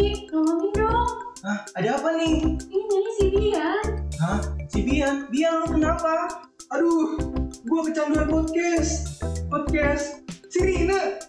Ki, 0.00 0.32
dong. 0.32 1.12
Hah, 1.44 1.60
ada 1.76 2.00
apa 2.00 2.16
nih? 2.16 2.56
Ini 2.56 2.84
nyanyi 2.88 3.12
si 3.20 3.24
Bian. 3.28 3.84
Hah, 4.16 4.40
si 4.72 4.80
Bian, 4.80 5.28
Bian 5.28 5.60
lu 5.60 5.76
kenapa? 5.76 6.40
Aduh, 6.72 7.20
gua 7.68 7.84
kecanduan 7.84 8.24
podcast. 8.32 9.20
Podcast 9.52 10.24
Sirina. 10.48 11.20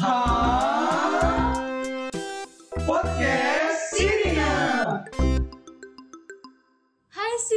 Hah? 0.00 1.52
Podcast 2.88 3.45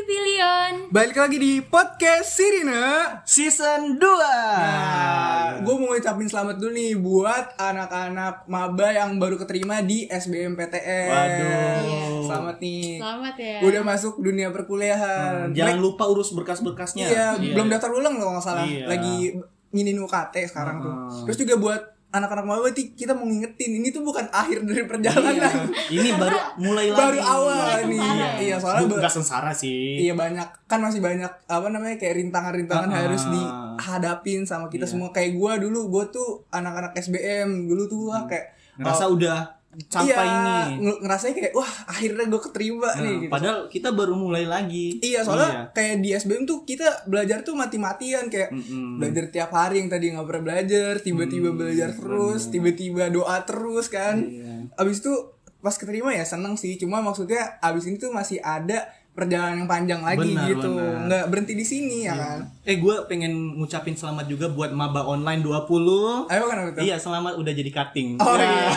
Sibilion. 0.09 0.89
Balik 0.89 1.21
lagi 1.21 1.37
di 1.37 1.61
podcast 1.61 2.33
Sirina. 2.33 3.13
Season 3.29 3.93
2 3.93 4.01
Nah, 4.01 5.61
gue 5.61 5.75
mau 5.77 5.93
ngucapin 5.93 6.25
selamat 6.25 6.57
dulu 6.57 6.73
nih 6.73 6.97
buat 6.97 7.53
anak-anak 7.53 8.49
maba 8.49 8.89
yang 8.89 9.21
baru 9.21 9.37
keterima 9.37 9.85
di 9.85 10.09
SBMPTN. 10.09 11.13
Waduh. 11.13 12.25
Selamat 12.25 12.57
nih. 12.57 12.97
Selamat 12.97 13.35
ya. 13.37 13.57
Udah 13.61 13.81
masuk 13.85 14.17
dunia 14.17 14.49
perkuliahan. 14.49 15.53
Jangan 15.53 15.77
Baik- 15.77 15.85
lupa 15.85 16.09
urus 16.09 16.33
berkas-berkasnya 16.33 17.05
Iya, 17.05 17.27
belum 17.37 17.69
daftar 17.69 17.93
ulang 17.93 18.17
loh 18.17 18.33
nggak 18.33 18.41
salah. 18.49 18.65
Iya. 18.65 18.89
Lagi 18.89 19.37
nginin 19.69 20.01
UKT 20.01 20.49
sekarang 20.49 20.81
tuh. 20.81 20.89
Hmm. 20.89 21.21
Terus 21.29 21.37
juga 21.37 21.53
buat 21.61 21.81
anak-anak 22.09 22.41
maba 22.43 22.69
ti- 22.69 22.89
kita 22.91 23.11
mau 23.11 23.21
ngingetin 23.21 23.69
ini 23.75 23.89
tuh 23.89 24.01
bukan 24.01 24.25
akhir 24.27 24.61
dari 24.61 24.81
perjalanan. 24.83 25.69
Ini 25.87 26.09
baru 26.13 26.37
mulai 26.63 26.87
lagi 26.87 26.97
Baru 26.97 27.19
awal 27.19 27.53
Mulai 27.55 27.83
nih. 27.85 27.99
sengsara 27.99 28.17
ya? 28.17 28.29
Iya, 28.39 28.55
soalnya 28.57 28.85
Enggak 28.89 29.13
sengsara 29.13 29.51
sih 29.51 29.81
Iya 29.99 30.13
banyak 30.15 30.47
kan 30.65 30.79
masih 30.79 30.99
banyak 30.99 31.29
apa 31.45 31.67
namanya 31.67 31.95
kayak 31.95 32.17
rintangan-rintangan 32.17 32.89
Ah, 32.89 32.97
harus 32.99 33.23
ah. 33.23 33.31
dihadapin 33.31 34.41
sama 34.43 34.65
kita 34.67 34.83
Iya. 34.83 34.91
semua 34.91 35.09
kayak 35.09 35.33
gua 35.33 35.55
dulu 35.55 35.85
gua 35.87 36.03
tuh 36.07 36.41
anak-anak 36.49 36.93
SBM 36.95 37.67
dulu 37.67 37.83
tuh 37.85 38.01
wah 38.07 38.25
kayak 38.25 38.57
Ngerasa 38.75 39.05
oh, 39.05 39.13
udah 39.13 39.58
sampai 39.85 40.09
iya, 40.17 40.25
ini 40.25 40.81
ng- 40.81 40.99
ngerasanya 40.99 41.33
kayak 41.35 41.53
wah 41.53 41.71
akhirnya 41.85 42.25
gue 42.25 42.41
keterima 42.41 42.89
Nah, 42.89 42.99
nih 42.99 43.15
gitu. 43.19 43.31
Padahal 43.31 43.59
kita 43.67 43.89
baru 43.91 44.13
mulai 44.13 44.43
lagi 44.43 44.97
Iya 44.99 45.21
soalnya 45.21 45.69
kayak 45.71 45.95
di 45.99 46.09
SBM 46.11 46.43
tuh 46.43 46.63
kita 46.63 47.05
belajar 47.05 47.41
tuh 47.41 47.53
mati-matian 47.53 48.27
kayak 48.27 48.49
Mm-mm. 48.49 48.97
belajar 48.97 49.29
tiap 49.29 49.51
hari 49.51 49.79
yang 49.79 49.87
tadi 49.87 50.09
nggak 50.09 50.25
pernah 50.25 50.43
belajar 50.47 50.91
tiba-tiba 50.97 51.49
belajar 51.51 51.89
terus 51.91 52.49
tiba-tiba 52.49 53.07
doa 53.07 53.37
terus 53.41 53.87
kan 53.87 54.17
Iya. 54.19 54.73
abis 54.75 54.99
itu 54.99 55.13
pas 55.57 55.71
keterima 55.71 56.09
ya 56.09 56.23
seneng 56.23 56.55
sih 56.55 56.73
cuma 56.75 56.99
maksudnya 56.99 57.59
abis 57.59 57.83
ini 57.85 57.95
tuh 57.95 58.09
masih 58.09 58.39
ada 58.39 58.89
perjalanan 59.11 59.55
yang 59.57 59.67
panjang 59.67 59.99
lagi 59.99 60.31
Benar, 60.31 60.47
gitu 60.47 60.69
benar. 60.71 60.87
Iya. 60.87 60.99
nggak 61.03 61.23
berhenti 61.27 61.53
di 61.53 61.65
sini 61.65 61.97
ya 62.03 62.13
kan 62.13 62.39
Eh 62.63 62.77
gue 62.77 62.95
pengen 63.05 63.33
ngucapin 63.55 63.91
selamat 63.91 64.25
juga 64.25 64.45
buat 64.47 64.69
Maba 64.69 65.03
Online 65.03 65.41
20 65.41 66.29
ayo 66.29 66.43
kan 66.45 66.57
itu 66.69 66.79
Iya 66.81 66.95
selamat 66.95 67.33
udah 67.35 67.51
jadi 67.51 67.69
cutting 67.69 68.15
oh 68.15 68.35
Ya. 68.35 68.45
iya 68.45 68.69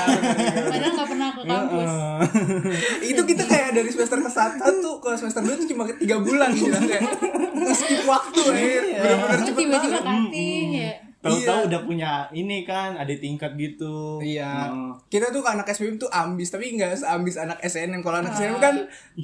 Padahal 0.67 0.93
nggak 0.93 1.09
pernah 1.09 1.29
ke 1.31 1.43
kampus. 1.45 1.91
itu 3.11 3.21
kita 3.23 3.43
kayak 3.45 3.69
dari 3.73 3.89
semester 3.89 4.19
ke 4.19 4.31
satu 4.31 4.91
ke 4.99 5.09
semester 5.15 5.41
dua 5.41 5.55
tuh 5.55 5.69
cuma 5.69 5.83
ke 5.85 5.95
tiga 5.97 6.17
bulan 6.19 6.51
gitu 6.51 6.73
kayak 6.73 7.05
skip 7.73 8.03
waktu 8.03 8.41
akhir 8.43 8.83
benar-benar 8.83 9.29
Terus 9.29 9.43
cepet 9.45 9.61
tiba-tiba 9.61 9.99
banget 10.01 10.03
cutting 10.03 10.69
ya. 10.73 10.93
Tahu-tahu 11.23 11.39
Iya. 11.57 11.69
udah 11.71 11.81
punya 11.83 12.11
ini 12.31 12.67
kan 12.67 12.99
ada 12.99 13.15
tingkat 13.15 13.55
gitu 13.55 14.19
Iya. 14.19 14.69
Hmm. 14.69 14.99
Kita 15.07 15.31
tuh 15.31 15.39
anak 15.41 15.71
SBM 15.71 15.95
tuh 15.97 16.11
ambis 16.11 16.51
tapi 16.51 16.75
nggak 16.75 16.99
seambis 16.99 17.39
anak 17.39 17.63
SNM. 17.63 18.03
Kalau 18.03 18.19
anak 18.19 18.35
SNM 18.35 18.59
kan 18.59 18.75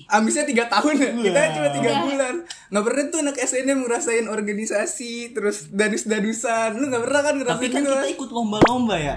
ambisnya 0.08 0.46
tiga 0.46 0.70
tahun 0.70 0.94
ya. 0.94 1.10
Kita 1.10 1.40
Iya. 1.40 1.50
cuma 1.52 1.68
tiga 1.74 1.90
bulan. 2.00 2.34
Nggak 2.70 2.84
pernah 2.86 3.04
tuh 3.08 3.20
anak 3.20 3.36
SNM 3.36 3.78
ngerasain 3.82 4.26
organisasi 4.26 5.12
terus 5.32 5.68
danus-danusan. 5.68 6.78
Lu 6.78 6.86
nggak 6.86 7.02
pernah 7.02 7.20
kan 7.20 7.34
ngerasain 7.36 7.58
Tapi 7.58 7.66
kan 7.68 7.82
gitu? 7.82 7.90
kita 7.92 8.08
ikut 8.14 8.30
lomba-lomba 8.30 8.96
ya 8.96 9.16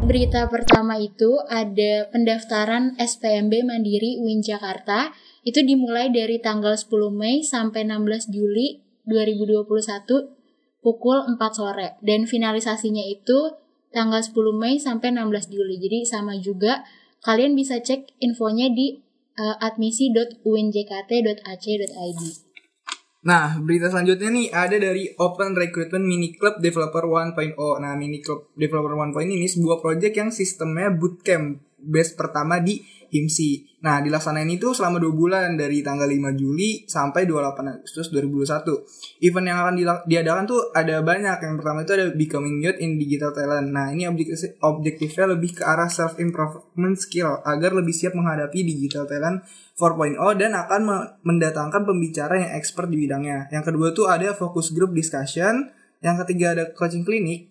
Berita 0.00 0.50
pertama 0.50 0.98
itu 0.98 1.38
ada 1.46 2.10
pendaftaran 2.10 2.98
SPMB 2.98 3.62
Mandiri 3.62 4.18
UIN 4.18 4.42
Jakarta 4.42 5.14
itu 5.46 5.62
dimulai 5.62 6.10
dari 6.10 6.42
tanggal 6.42 6.74
10 6.74 6.90
Mei 7.14 7.46
sampai 7.46 7.86
16 7.86 8.26
Juli 8.26 8.82
2021 9.08 10.40
pukul 10.80 11.28
4 11.28 11.36
sore 11.52 12.00
dan 12.00 12.24
finalisasinya 12.24 13.04
itu 13.04 13.52
tanggal 13.92 14.24
10 14.24 14.32
Mei 14.56 14.80
sampai 14.80 15.12
16 15.12 15.52
Juli. 15.52 15.76
Jadi 15.76 16.08
sama 16.08 16.40
juga 16.40 16.80
kalian 17.20 17.52
bisa 17.52 17.84
cek 17.84 18.16
infonya 18.22 18.72
di 18.72 18.96
uh, 19.36 19.60
admisi.uinjkt.ac.id. 19.60 22.22
Nah, 23.20 23.60
berita 23.60 23.92
selanjutnya 23.92 24.32
nih 24.32 24.48
ada 24.48 24.80
dari 24.80 25.12
Open 25.20 25.52
Recruitment 25.52 26.08
Mini 26.08 26.32
Club 26.32 26.56
Developer 26.56 27.04
1.0. 27.04 27.52
Nah, 27.84 27.92
Mini 27.92 28.24
Club 28.24 28.48
Developer 28.56 28.96
1.0 28.96 29.28
ini 29.28 29.44
sebuah 29.44 29.84
project 29.84 30.16
yang 30.16 30.32
sistemnya 30.32 30.88
bootcamp 30.88 31.60
base 31.76 32.16
pertama 32.16 32.64
di 32.64 32.80
HIMSI. 33.12 33.69
Nah, 33.80 34.04
dilaksanain 34.04 34.48
itu 34.52 34.76
selama 34.76 35.00
2 35.00 35.08
bulan 35.16 35.56
dari 35.56 35.80
tanggal 35.80 36.04
5 36.04 36.36
Juli 36.36 36.84
sampai 36.84 37.24
28 37.24 37.80
Agustus 37.80 38.12
2021. 38.12 38.84
Event 39.24 39.46
yang 39.48 39.58
akan 39.64 39.74
diadakan 40.04 40.44
tuh 40.44 40.60
ada 40.76 41.00
banyak. 41.00 41.40
Yang 41.40 41.54
pertama 41.64 41.78
itu 41.88 41.92
ada 41.96 42.06
Becoming 42.12 42.60
Youth 42.60 42.76
in 42.76 43.00
Digital 43.00 43.32
Talent. 43.32 43.72
Nah, 43.72 43.88
ini 43.88 44.04
objektif 44.04 44.52
objektifnya 44.60 45.32
lebih 45.32 45.56
ke 45.56 45.62
arah 45.64 45.88
self 45.88 46.20
improvement 46.20 46.96
skill 47.00 47.40
agar 47.40 47.72
lebih 47.72 47.96
siap 47.96 48.12
menghadapi 48.12 48.60
digital 48.62 49.08
talent 49.08 49.42
4.0 49.80 50.16
dan 50.36 50.52
akan 50.52 50.80
me- 50.84 51.08
mendatangkan 51.24 51.88
pembicara 51.88 52.36
yang 52.36 52.52
expert 52.52 52.92
di 52.92 53.00
bidangnya. 53.00 53.48
Yang 53.48 53.72
kedua 53.72 53.96
tuh 53.96 54.12
ada 54.12 54.36
focus 54.36 54.76
group 54.76 54.92
discussion. 54.92 55.72
Yang 56.04 56.16
ketiga 56.24 56.52
ada 56.52 56.64
coaching 56.76 57.04
klinik. 57.04 57.49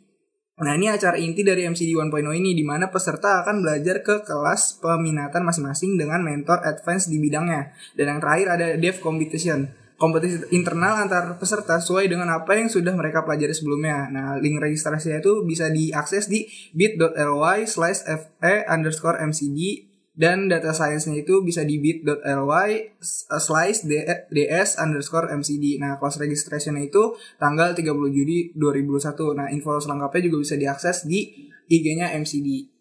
Nah 0.59 0.75
ini 0.75 0.91
acara 0.91 1.15
inti 1.15 1.39
dari 1.39 1.63
MCD 1.63 1.95
1.0 1.95 2.11
ini 2.35 2.51
di 2.51 2.67
mana 2.67 2.91
peserta 2.91 3.43
akan 3.43 3.63
belajar 3.63 4.03
ke 4.03 4.27
kelas 4.27 4.83
peminatan 4.83 5.47
masing-masing 5.47 5.95
dengan 5.95 6.19
mentor 6.19 6.59
advance 6.67 7.07
di 7.07 7.15
bidangnya. 7.15 7.71
Dan 7.95 8.15
yang 8.15 8.19
terakhir 8.19 8.47
ada 8.59 8.67
dev 8.75 8.99
competition. 8.99 9.71
Kompetisi 9.99 10.47
internal 10.55 10.95
antar 10.95 11.35
peserta 11.35 11.75
sesuai 11.75 12.07
dengan 12.07 12.31
apa 12.31 12.55
yang 12.55 12.71
sudah 12.71 12.95
mereka 12.95 13.27
pelajari 13.27 13.51
sebelumnya. 13.51 14.07
Nah, 14.07 14.39
link 14.39 14.55
registrasinya 14.55 15.19
itu 15.19 15.43
bisa 15.43 15.67
diakses 15.67 16.31
di 16.31 16.47
bit.ly 16.71 17.67
slash 17.67 18.07
fe 18.39 18.63
underscore 18.63 19.19
mcd 19.19 19.88
dan 20.19 20.51
data 20.51 20.75
science-nya 20.75 21.23
itu 21.23 21.39
bisa 21.47 21.63
di 21.63 21.79
bit.ly 21.79 22.99
slash 23.39 23.87
ds 24.27 24.69
underscore 24.75 25.31
mcd. 25.31 25.79
Nah, 25.79 25.95
kelas 25.95 26.19
registration-nya 26.19 26.91
itu 26.91 27.15
tanggal 27.39 27.71
30 27.71 27.87
Juli 28.11 28.51
2021. 28.59 29.39
Nah, 29.39 29.47
info 29.47 29.79
selengkapnya 29.79 30.27
juga 30.27 30.37
bisa 30.43 30.55
diakses 30.59 31.07
di 31.07 31.47
IG-nya 31.71 32.11
MCD. 32.19 32.79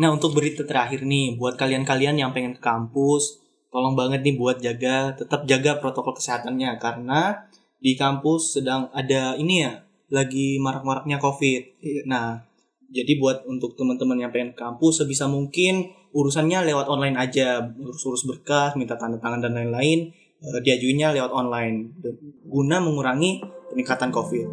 Nah 0.00 0.16
untuk 0.16 0.32
berita 0.32 0.64
terakhir 0.64 1.04
nih 1.04 1.36
Buat 1.36 1.60
kalian-kalian 1.60 2.16
yang 2.16 2.32
pengen 2.32 2.56
ke 2.56 2.62
kampus 2.64 3.36
Tolong 3.68 3.92
banget 3.92 4.24
nih 4.24 4.32
buat 4.40 4.56
jaga 4.56 5.12
Tetap 5.12 5.44
jaga 5.44 5.76
protokol 5.76 6.16
kesehatannya 6.16 6.80
Karena 6.80 7.36
di 7.76 7.92
kampus 8.00 8.56
sedang 8.60 8.88
ada 8.96 9.36
ini 9.36 9.68
ya 9.68 9.84
Lagi 10.08 10.56
marak-maraknya 10.56 11.20
covid 11.20 11.84
Iya. 11.84 12.08
Nah 12.08 12.26
jadi 12.90 13.22
buat 13.22 13.46
untuk 13.46 13.78
teman-teman 13.78 14.18
yang 14.18 14.32
pengen 14.34 14.56
ke 14.56 14.58
kampus 14.58 15.04
Sebisa 15.04 15.28
mungkin 15.28 15.92
urusannya 16.10 16.66
lewat 16.66 16.86
online 16.90 17.16
aja 17.18 17.62
Urus-urus 17.62 18.26
berkas, 18.26 18.74
minta 18.74 18.98
tanda 18.98 19.18
tangan 19.22 19.46
dan 19.46 19.54
lain-lain 19.54 20.10
Diajuinnya 20.40 21.14
lewat 21.14 21.30
online 21.30 21.94
Guna 22.48 22.82
mengurangi 22.82 23.44
peningkatan 23.70 24.10
covid 24.10 24.48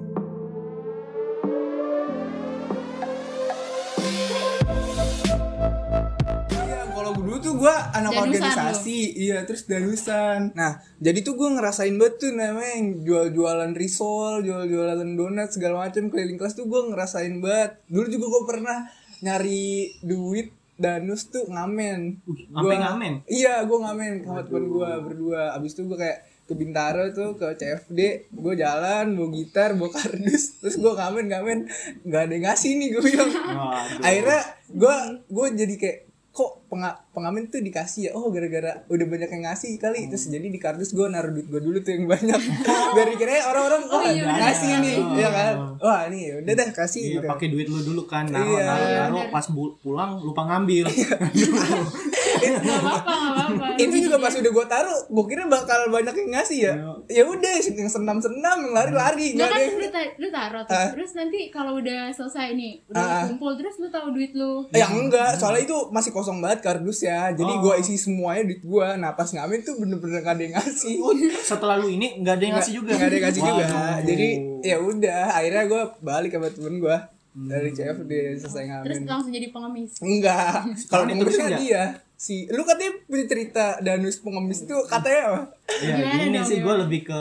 Iya, 6.53 6.81
kalau 6.94 7.12
dulu 7.18 7.41
tuh 7.41 7.57
gue 7.57 7.74
anak 7.74 8.12
Danusan 8.13 8.28
organisasi, 8.29 9.00
iya 9.18 9.41
terus 9.47 9.66
danusan. 9.66 10.53
Nah, 10.53 10.78
jadi 11.01 11.25
tuh 11.25 11.39
gue 11.39 11.50
ngerasain 11.56 11.95
banget 11.95 12.16
tuh 12.19 12.31
namanya 12.35 12.74
yang 12.78 12.88
jual-jualan 13.01 13.72
risol, 13.74 14.44
jual-jualan 14.45 15.00
donat 15.16 15.56
segala 15.56 15.88
macam 15.88 16.12
keliling 16.12 16.38
kelas 16.38 16.53
tuh 16.53 16.68
gue 16.68 16.81
ngerasain 16.94 17.39
banget. 17.39 17.80
Dulu 17.88 18.06
juga 18.12 18.25
gue 18.27 18.44
pernah 18.45 18.77
nyari 19.24 19.98
duit 20.06 20.53
danus 20.77 21.27
tuh 21.27 21.45
ngamen. 21.45 22.21
sampai 22.47 22.62
Gua- 22.71 22.83
ngamen? 22.83 23.13
Iya, 23.25 23.65
gue 23.65 23.77
ngamen 23.77 24.12
sama 24.21 24.41
temen 24.41 24.63
gue 24.68 24.89
berdua. 25.01 25.41
Abis 25.51 25.74
itu 25.74 25.83
gue 25.83 25.97
kayak 25.97 26.19
ke 26.47 26.56
Bintaro 26.56 27.12
tuh 27.12 27.35
ke 27.35 27.44
CFD 27.53 28.00
gue 28.31 28.53
jalan 28.56 29.06
bawa 29.12 29.29
gitar 29.35 29.75
bawa 29.75 29.91
kardus 29.91 30.56
terus 30.57 30.79
gue 30.79 30.94
ngamen 30.95 31.27
ngamen 31.27 31.59
nggak 32.07 32.21
ada 32.24 32.31
yang 32.31 32.45
ngasih 32.47 32.71
nih 32.74 32.88
gue 32.88 33.03
bilang 33.03 33.27
Waduh. 33.27 34.00
akhirnya 34.00 34.41
gue 34.65 34.95
gue 35.27 35.45
jadi 35.59 35.75
kayak 35.75 35.97
kok 36.38 36.69
penga- 36.69 37.01
pengamen 37.10 37.50
tuh 37.50 37.57
dikasih 37.57 38.01
ya? 38.04 38.12
Oh 38.13 38.30
gara-gara 38.30 38.86
udah 38.86 39.06
banyak 39.07 39.25
yang 39.28 39.44
ngasih 39.44 39.75
kali. 39.75 40.06
Terus 40.06 40.30
jadi 40.30 40.45
di 40.45 40.56
kardus 40.56 40.94
gue 40.94 41.01
naruh 41.04 41.34
duit 41.34 41.50
gue 41.50 41.57
dulu 41.57 41.81
tuh 41.81 41.92
yang 41.92 42.06
banyak. 42.06 42.38
Dari 42.98 43.13
kira 43.18 43.42
orang-orang 43.44 43.84
oh, 43.89 44.01
iya, 44.06 44.24
ngasih 44.30 44.69
benar. 44.72 44.84
nih. 44.84 44.95
Oh. 44.95 45.18
ya 45.18 45.30
kan? 45.31 45.54
Wah 45.80 46.01
nih 46.06 46.22
udah 46.38 46.54
dah 46.54 46.68
kasih 46.72 47.01
Iya, 47.01 47.13
gitu. 47.18 47.28
pakai 47.28 47.48
duit 47.50 47.66
lu 47.66 47.81
dulu 47.84 48.06
kan, 48.06 48.25
naruh, 48.25 48.54
Iya. 48.54 48.63
naruh, 48.63 48.89
naruh, 49.10 49.25
pas 49.28 49.45
bu- 49.50 49.75
pulang 49.80 50.22
lupa 50.22 50.45
ngambil. 50.45 50.86
Gak 52.38 52.63
apa-apa, 52.78 53.13
gak 53.13 53.34
apa-apa. 53.48 53.68
itu 53.78 53.95
juga 54.00 54.18
pas 54.18 54.34
udah 54.34 54.51
gue 54.51 54.66
taruh 54.68 55.00
gue 55.07 55.25
kira 55.25 55.44
bakal 55.45 55.80
banyak 55.88 56.16
yang 56.16 56.30
ngasih 56.34 56.60
ya 56.62 56.74
ya 57.07 57.24
udah 57.24 57.51
yang 57.72 57.88
senam 57.88 58.18
senam 58.18 58.57
yang 58.60 58.74
lari 58.74 58.92
lari 58.92 59.28
Nggak 59.30 59.38
nggak 59.38 59.48
kan 59.48 59.57
ada 59.57 59.63
yang 59.63 59.78
lu, 59.78 59.88
ta- 59.89 60.13
lu 60.16 60.28
taruh 60.30 60.63
tuh. 60.63 60.74
Ah. 60.74 60.89
Terus 60.89 61.12
nanti 61.13 61.39
kalau 61.48 61.72
udah 61.75 62.01
selesai 62.10 62.48
nih, 62.54 62.74
udah 62.88 63.00
Ah. 63.00 63.24
kumpul 63.25 63.54
terus 63.54 63.75
lu 63.78 63.88
tahu 63.88 64.07
duit 64.12 64.31
lu. 64.31 64.66
Ya 64.72 64.88
enggak, 64.88 65.36
soalnya 65.36 65.63
itu 65.63 65.78
masih 65.89 66.12
kosong 66.12 66.38
banget 66.38 66.60
kardusnya. 66.62 67.31
Jadi 67.31 67.54
Oh. 67.54 67.62
gua 67.62 67.74
isi 67.75 67.95
semuanya 67.95 68.44
duit 68.45 68.62
gua. 68.62 68.94
Nah, 68.94 69.13
pas 69.13 69.28
ngamen 69.28 69.62
tuh 69.62 69.75
bener-bener 69.75 70.19
gak 70.19 70.36
ada 70.36 70.44
yang 70.44 70.56
ngasih. 70.56 70.95
Oh, 71.00 71.13
setelah 71.39 71.75
lu 71.75 71.89
ini 71.89 72.19
nggak 72.19 72.34
ada 72.34 72.44
yang 72.44 72.56
ngasih 72.56 72.74
juga. 72.75 72.92
Nggak 72.92 73.04
ada 73.04 73.16
yang 73.16 73.25
ngasih 73.25 73.44
juga. 73.44 73.66
Jadi 74.01 74.30
ya 74.62 74.78
udah, 74.78 75.22
akhirnya 75.34 75.63
gua 75.66 75.81
balik 76.00 76.31
sama 76.31 76.50
temen 76.50 76.75
gua 76.78 76.98
dari 77.34 77.69
CFD 77.69 78.12
selesai 78.36 78.63
Terus 78.84 78.98
ngamen. 78.98 79.06
langsung 79.07 79.30
jadi 79.30 79.48
pengemis. 79.48 79.92
Enggak, 80.00 80.57
kalau 80.92 81.06
pengemisnya 81.06 81.50
dia. 81.56 81.84
Si, 82.17 82.49
lu 82.49 82.65
katanya 82.65 82.97
punya 83.03 83.25
cerita 83.25 83.77
Danus 83.79 84.17
pengemis 84.17 84.65
itu 84.65 84.73
katanya 84.85 85.21
apa? 85.27 85.41
Ya 85.79 85.95
gini 86.11 86.33
dong, 86.33 86.43
sih 86.43 86.57
gue 86.59 86.75
lebih 86.75 87.05
ke 87.05 87.19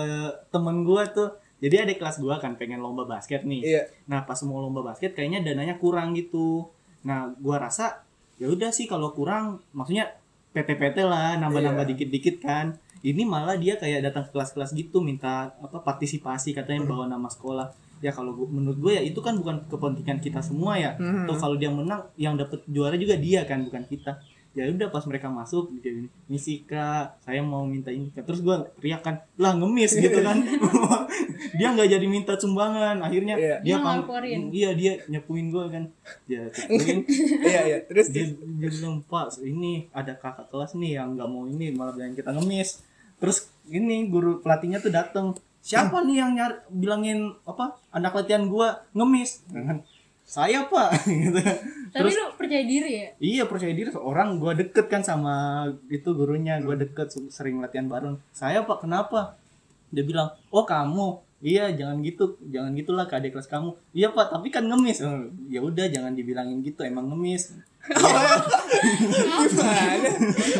temen 0.48 0.82
gue 0.82 1.02
tuh. 1.12 1.28
Jadi 1.56 1.76
ada 1.78 1.92
kelas 1.92 2.16
gue 2.16 2.32
kan 2.34 2.52
pengen 2.54 2.80
lomba 2.80 3.04
basket 3.04 3.42
nih. 3.42 3.60
Iya. 3.60 3.82
Nah 4.06 4.24
pas 4.24 4.40
mau 4.42 4.56
lomba 4.58 4.80
basket 4.82 5.12
kayaknya 5.12 5.40
dananya 5.42 5.76
kurang 5.76 6.12
gitu. 6.12 6.72
Nah 7.02 7.28
gue 7.30 7.52
rasa 7.54 8.00
ya 8.36 8.46
udah 8.46 8.68
sih 8.68 8.84
kalau 8.84 9.12
kurang 9.12 9.44
maksudnya 9.70 10.16
PT-PT 10.50 10.96
lah 11.02 11.36
nambah-nambah 11.36 11.84
Iya. 11.84 11.90
dikit-dikit 11.92 12.36
kan. 12.40 12.66
Ini 12.98 13.22
malah 13.22 13.54
dia 13.54 13.76
kayak 13.76 14.00
datang 14.02 14.24
ke 14.24 14.32
kelas-kelas 14.32 14.72
gitu 14.72 14.98
minta 14.98 15.52
apa 15.54 15.76
partisipasi 15.78 16.52
katanya 16.52 16.84
bawa 16.86 17.04
nama 17.06 17.28
sekolah. 17.28 17.68
Ya 17.98 18.12
kalau 18.12 18.32
gua- 18.34 18.48
menurut 18.50 18.76
gue 18.78 18.92
ya 18.94 19.02
itu 19.02 19.20
kan 19.20 19.36
bukan 19.36 19.64
kepentingan 19.66 20.18
kita 20.18 20.40
semua 20.40 20.76
ya. 20.76 20.96
Mhm. 20.96 21.24
Tuh 21.26 21.36
kalau 21.36 21.54
dia 21.54 21.68
menang 21.68 22.08
yang 22.14 22.32
dapat 22.34 22.64
juara 22.66 22.94
juga 22.94 23.12
dia 23.14 23.44
kan 23.44 23.60
bukan 23.62 23.84
kita. 23.84 24.20
Ya 24.56 24.72
udah 24.72 24.88
pas 24.88 25.04
mereka 25.04 25.28
masuk 25.28 25.68
dia 25.78 25.92
ini 25.92 26.08
misi 26.26 26.64
kak 26.64 27.20
saya 27.20 27.44
mau 27.44 27.68
minta 27.68 27.92
ini 27.92 28.08
Kak." 28.08 28.24
terus 28.24 28.40
gue 28.40 28.56
teriak 28.80 29.04
kan 29.04 29.20
lah 29.36 29.52
ngemis 29.52 29.92
gitu 29.94 30.24
kan 30.24 30.40
dia 31.60 31.68
nggak 31.70 31.88
jadi 31.92 32.06
minta 32.08 32.32
sumbangan 32.34 32.96
akhirnya 32.98 33.36
Iya. 33.36 33.56
dia 33.60 33.76
ngelaporin. 33.76 34.40
iya 34.50 34.72
dia 34.72 34.92
nyepuin 35.06 35.52
gue 35.52 35.64
kan 35.68 35.84
dia 36.24 36.48
cepuin 36.48 37.04
Iya, 37.52 37.60
iya. 37.68 37.78
Terus 37.84 38.08
dia, 38.08 38.24
dia 38.32 38.68
bilang 38.72 39.04
pak 39.04 39.36
ini 39.44 39.92
ada 39.92 40.16
kakak 40.16 40.48
kelas 40.48 40.72
nih 40.72 40.96
yang 40.96 41.12
nggak 41.14 41.28
mau 41.28 41.44
ini 41.44 41.70
malah 41.70 41.92
bilang 41.92 42.16
kita 42.16 42.32
ngemis 42.32 42.80
terus 43.16 43.52
ini 43.68 44.08
guru 44.08 44.40
pelatihnya 44.40 44.80
tuh 44.80 44.88
dateng 44.88 45.36
siapa 45.60 46.00
nih 46.00 46.16
yang 46.16 46.32
nyar 46.32 46.64
bilangin 46.70 47.34
apa 47.42 47.76
anak 47.90 48.14
latihan 48.14 48.46
gua 48.46 48.80
ngemis 48.92 49.44
kan 49.50 49.84
saya 50.22 50.66
pak 50.66 50.90
gitu 51.06 51.38
Tapi 51.38 51.94
terus 51.94 52.14
lu 52.14 52.26
percaya 52.46 52.62
diri 52.62 52.90
ya? 52.96 53.08
iya 53.18 53.42
percaya 53.44 53.70
diri. 53.70 53.88
Orang 53.92 54.36
gua 54.36 54.52
deket 54.52 54.86
kan 54.86 55.00
sama 55.00 55.64
itu 55.86 56.06
gurunya 56.10 56.58
gua 56.58 56.74
deket 56.74 57.10
sering 57.28 57.58
latihan 57.58 57.84
bareng. 57.84 58.14
Saya 58.30 58.62
pak 58.62 58.80
kenapa? 58.80 59.34
Dia 59.90 60.02
bilang 60.02 60.30
oh 60.48 60.62
kamu. 60.62 61.18
Iya 61.36 61.68
jangan 61.70 62.00
gitu. 62.00 62.34
Jangan 62.46 62.72
gitulah 62.72 63.04
ke 63.04 63.14
adik 63.14 63.30
kelas 63.32 63.46
kamu. 63.46 63.70
Iya 63.92 64.08
pak 64.08 64.30
tapi 64.30 64.48
kan 64.48 64.64
ngemis. 64.64 64.98
Oh, 65.00 65.28
ya 65.46 65.60
udah 65.60 65.84
jangan 65.86 66.10
dibilangin 66.10 66.60
gitu. 66.60 66.80
Emang 66.80 67.06
ngemis. 67.06 67.54
Gimana? 67.86 70.10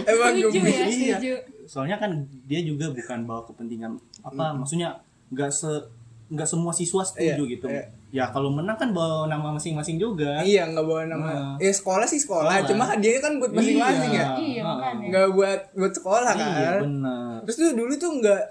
Emang 0.10 0.32
Setuju 0.34 0.48
gemes. 0.52 0.94
ya, 0.94 1.18
Iya. 1.18 1.36
soalnya 1.66 1.96
kan 1.98 2.10
dia 2.46 2.60
juga 2.62 2.88
bukan 2.88 3.18
bawa 3.26 3.42
kepentingan 3.44 3.98
apa 4.22 4.54
maksudnya 4.54 4.94
nggak 5.28 5.50
se 5.50 5.66
nggak 6.26 6.42
semua 6.44 6.74
siswa 6.74 7.00
setuju 7.00 7.38
Iya, 7.38 7.52
gitu 7.54 7.66
iya. 7.70 7.84
ya 8.10 8.24
kalau 8.28 8.50
menang 8.50 8.74
kan 8.74 8.90
bawa 8.90 9.26
nama 9.26 9.54
masing-masing 9.54 9.94
juga 9.94 10.42
Iya, 10.42 10.66
nggak 10.66 10.82
bawa 10.82 11.02
nama. 11.06 11.28
Nah. 11.28 11.54
Ya 11.56 11.70
sekolah 11.70 12.02
sih 12.02 12.18
sekolah, 12.18 12.50
Sekolah. 12.50 12.66
cuma 12.66 12.84
hadiahnya 12.84 13.20
kan 13.20 13.32
buat 13.38 13.52
masing-masing 13.52 14.10
ya. 14.10 14.26
Iya, 14.34 14.60
makanya. 14.60 15.06
Nggak 15.06 15.26
buat 15.32 15.60
buat 15.72 15.92
sekolah 15.94 16.32
kan. 16.34 16.50
iya 16.52 16.70
benar 16.82 17.36
Terus 17.46 17.56
tuh 17.56 17.72
dulu 17.72 17.92
tuh 17.94 18.10
nggak 18.18 18.42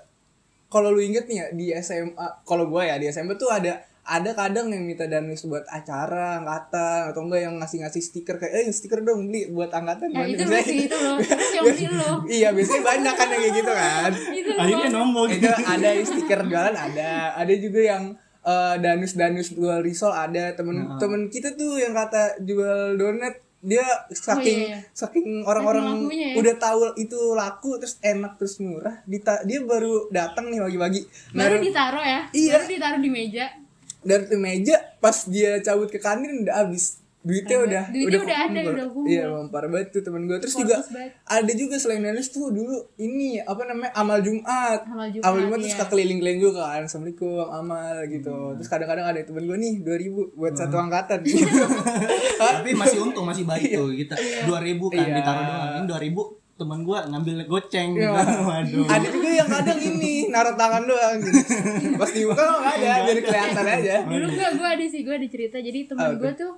kalau 0.66 0.90
lu 0.92 1.00
inget 1.00 1.24
nih 1.26 1.38
ya 1.38 1.46
di 1.52 1.66
SMA, 1.78 2.16
kalau 2.44 2.68
gua 2.68 2.84
ya 2.84 2.96
di 2.96 3.08
SMA 3.08 3.36
tuh 3.36 3.48
ada 3.48 3.80
ada 4.06 4.32
kadang 4.32 4.70
yang 4.70 4.86
minta 4.86 5.04
danus 5.04 5.44
buat 5.44 5.66
acara 5.66 6.38
angkatan 6.38 7.10
atau 7.10 7.22
enggak 7.22 7.42
yang 7.42 7.58
ngasih-ngasih 7.58 8.00
stiker 8.00 8.38
kayak 8.38 8.54
eh 8.56 8.70
stiker 8.70 9.02
dong 9.02 9.26
beli 9.26 9.50
buat 9.50 9.70
angkatan 9.70 10.10
Ya 10.10 10.24
itu 10.24 10.46
biasanya- 10.46 10.62
sih, 10.64 10.78
itu. 10.86 11.00
Terus 11.20 11.50
yang 11.56 11.64
beli 11.66 11.86
lu. 11.90 12.10
iya 12.30 12.50
biasanya 12.50 12.84
banyak 12.86 13.14
kan 13.14 13.28
yang 13.28 13.42
kayak 13.42 13.56
gitu 13.56 13.72
kan 13.72 14.12
Itu 14.38 14.50
akhirnya 14.54 14.90
nongol 14.92 15.26
itu 15.28 15.50
ada 15.50 15.88
yang 15.90 16.06
stiker 16.06 16.42
jualan 16.44 16.76
ada 16.76 17.10
ada 17.34 17.54
juga 17.56 17.80
yang 17.84 18.04
eh, 18.42 18.76
danus 18.78 19.14
danus 19.14 19.50
jual 19.50 19.82
risol 19.82 20.14
ada 20.14 20.54
temen 20.54 20.76
Nah. 20.78 21.02
temen 21.02 21.28
kita 21.28 21.54
tuh 21.54 21.76
yang 21.76 21.92
kata 21.92 22.38
jual 22.40 22.94
donat 22.94 23.42
dia 23.60 23.82
saking 24.08 24.60
iya, 24.64 24.78
iya. 24.78 24.80
saking 24.94 25.42
orang-orang 25.42 26.06
ya. 26.08 26.38
udah 26.38 26.54
tahu 26.56 26.94
itu 26.96 27.18
laku 27.34 27.82
terus 27.82 27.98
enak 28.00 28.38
terus 28.38 28.62
murah 28.62 29.02
dita 29.04 29.42
dia 29.42 29.58
baru 29.60 30.06
datang 30.08 30.48
nih 30.48 30.62
pagi-pagi 30.62 31.02
Baru 31.34 31.58
naruh 31.58 31.60
ditaruh 31.60 32.06
ya? 32.06 32.22
Iya. 32.30 32.54
Baru 32.54 32.66
ditaruh 32.70 33.00
di 33.02 33.10
meja. 33.10 33.50
Dari 34.06 34.38
meja 34.38 34.78
pas 34.98 35.18
dia 35.26 35.58
cabut 35.60 35.90
ke 35.90 35.98
kantin 35.98 36.46
udah 36.46 36.62
habis 36.62 37.02
duitnya 37.20 37.58
Hebat. 37.58 37.66
udah 37.66 37.84
Duitnya 37.90 38.20
udah 38.22 38.38
ada, 38.38 38.46
kumpul. 38.46 38.70
udah 38.72 38.88
kumpul. 38.88 39.10
iya 39.10 39.24
mampar 39.26 39.64
banget 39.66 39.88
tuh 39.90 40.02
temen 40.04 40.22
gue 40.24 40.38
terus 40.38 40.54
Fokus 40.54 40.62
juga 40.62 40.78
banget. 40.86 41.12
ada 41.26 41.52
juga 41.52 41.76
selain 41.76 41.98
danus 42.00 42.30
tuh 42.30 42.48
dulu 42.48 42.78
ini 42.96 43.42
apa 43.42 43.66
namanya 43.66 43.92
amal 43.94 44.22
jumat 44.22 44.80
Amal 44.86 45.10
Jumat, 45.10 45.26
amal 45.26 45.40
jumat 45.42 45.58
terus 45.58 45.66
iya. 45.66 45.74
suka 45.74 45.86
keliling-keliling 45.90 46.38
juga 46.40 46.62
kan 46.70 46.86
assalamualaikum 46.86 47.34
amal 47.44 47.96
gitu 48.08 48.30
Hmm. 48.32 48.54
terus 48.56 48.70
kadang-kadang 48.70 49.06
ada 49.08 49.20
temen 49.20 49.42
gue 49.44 49.58
nih 49.58 49.74
2000 49.82 50.38
buat 50.38 50.54
satu 50.54 50.76
angkatan 50.78 51.20
tapi 52.40 52.70
masih 52.74 52.98
untung 53.02 53.26
masih 53.26 53.42
baik 53.44 53.74
tuh 53.74 53.90
kita 53.92 54.14
dua 54.46 54.60
ribu 54.60 54.86
kan 54.88 55.02
Iya. 55.02 55.16
ditaruh 55.16 55.44
doang 55.44 55.72
ini 55.74 55.88
dua 55.88 56.00
ribu 56.00 56.22
teman 56.56 56.88
gua 56.88 57.04
ngambil 57.12 57.44
goceng 57.52 58.00
gitu. 58.00 58.08
Iya. 58.08 58.16
waduh 58.48 58.88
ada 58.88 59.08
juga 59.12 59.30
yang 59.30 59.50
kadang 59.52 59.80
ini 59.80 60.32
naruh 60.32 60.56
tangan 60.56 60.84
doang 60.88 61.18
gitu. 61.20 61.40
pas 62.00 62.12
dibuka 62.16 62.44
nggak 62.44 62.76
ada 62.80 62.92
biar 63.04 63.20
kelihatan 63.20 63.66
aja 63.68 63.96
Dulu 64.08 64.28
gua 64.32 64.50
gua 64.56 64.70
ada 64.72 64.86
sih, 64.88 65.02
gua 65.04 65.16
ada 65.20 65.28
cerita. 65.28 65.58
Jadi 65.60 65.80
temen 65.92 66.16
Apa 66.16 66.20
gua 66.20 66.32
tuh 66.32 66.54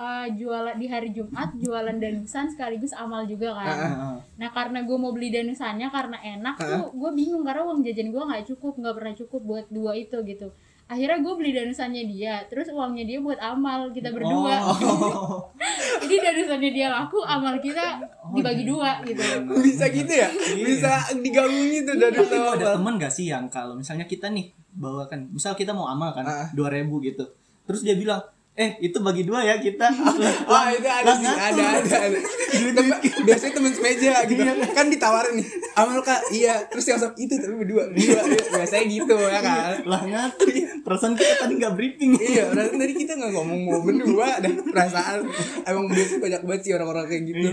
uh, 0.00 0.26
jualan 0.32 0.76
di 0.80 0.86
hari 0.88 1.10
Jumat 1.12 1.52
jualan 1.60 1.96
danusan 2.00 2.48
sekaligus 2.48 2.96
amal 2.96 3.28
juga 3.28 3.52
kan. 3.52 3.68
Heeh. 3.68 4.16
Nah 4.40 4.48
karena 4.54 4.80
gue 4.86 4.96
mau 4.96 5.12
beli 5.12 5.28
danusannya 5.28 5.88
karena 5.92 6.18
enak 6.22 6.56
tuh 6.56 6.84
gue 6.96 7.10
bingung 7.12 7.44
karena 7.44 7.62
uang 7.68 7.84
jajan 7.84 8.08
gue 8.08 8.22
nggak 8.22 8.44
cukup 8.54 8.74
nggak 8.80 8.94
pernah 8.96 9.14
cukup 9.14 9.40
buat 9.44 9.66
dua 9.68 9.92
itu 9.98 10.16
gitu. 10.24 10.48
Akhirnya 10.90 11.22
gue 11.22 11.34
beli 11.38 11.54
danusannya 11.54 12.02
dia, 12.10 12.42
terus 12.50 12.66
uangnya 12.74 13.06
dia 13.06 13.18
buat 13.22 13.38
amal 13.38 13.94
kita 13.94 14.10
berdua. 14.10 14.58
Oh. 14.74 15.46
Jadi 16.02 16.16
danusannya 16.18 16.70
dia 16.74 16.90
laku, 16.90 17.22
amal 17.22 17.62
kita 17.62 18.02
dibagi 18.34 18.66
dua 18.66 18.98
gitu. 19.06 19.22
bisa 19.62 19.86
gitu 19.86 20.10
ya? 20.10 20.26
Bisa 20.58 21.14
digabung 21.22 21.70
gitu 21.70 21.94
dan 21.94 22.10
Tapi 22.10 22.34
lu 22.34 22.50
ada 22.58 22.74
temen 22.74 22.98
gak 22.98 23.14
sih 23.14 23.30
yang 23.30 23.46
kalau 23.46 23.78
misalnya 23.78 24.10
kita 24.10 24.34
nih 24.34 24.50
bawakan, 24.74 25.30
misal 25.30 25.54
kita 25.54 25.70
mau 25.70 25.86
amal 25.86 26.10
kan, 26.10 26.26
Ah. 26.26 26.50
dua 26.50 26.74
ribu 26.74 26.98
gitu, 26.98 27.22
terus 27.70 27.86
dia 27.86 27.94
bilang, 27.94 28.18
eh 28.58 28.76
itu 28.82 28.98
bagi 29.00 29.22
dua 29.22 29.40
ya 29.46 29.56
kita. 29.56 29.88
Wah 30.50 30.68
itu 30.74 30.84
ada 30.84 31.12
sih, 31.16 31.26
ada, 31.26 31.62
ada, 31.80 31.96
ada. 32.10 32.18
Temen, 32.50 32.98
biasanya 33.24 33.52
temen 33.56 33.72
semeja 33.72 34.12
gitu. 34.28 34.42
Kan 34.74 34.92
ditawarin 34.92 35.38
nih 35.38 35.46
amal 35.78 36.02
kak. 36.04 36.20
Iya. 36.28 36.68
Terus 36.68 36.84
yang 36.92 36.98
satu 37.00 37.16
itu 37.16 37.40
tapi 37.40 37.54
berdua. 37.56 37.88
Berdua 37.88 38.20
biasanya 38.60 38.84
gitu 38.84 39.14
ya 39.16 39.40
kan? 39.40 39.80
Lah 39.86 40.02
ngatur 40.04 40.48
perasaan 40.80 41.12
kita 41.12 41.34
tadi 41.38 41.54
nggak 41.54 41.72
briefing. 41.72 42.12
iya 42.16 42.48
berarti 42.48 42.74
tadi 42.74 42.94
kita 42.94 43.12
nggak 43.14 43.32
ngomong 43.32 43.60
mau 43.62 43.80
berdua 43.80 44.38
dan 44.38 44.60
perasaan 44.62 45.18
emang 45.62 45.86
biasanya 45.86 46.20
banyak 46.20 46.42
banget 46.42 46.60
sih 46.62 46.72
orang-orang 46.72 47.04
kayak 47.06 47.22
gitu 47.26 47.48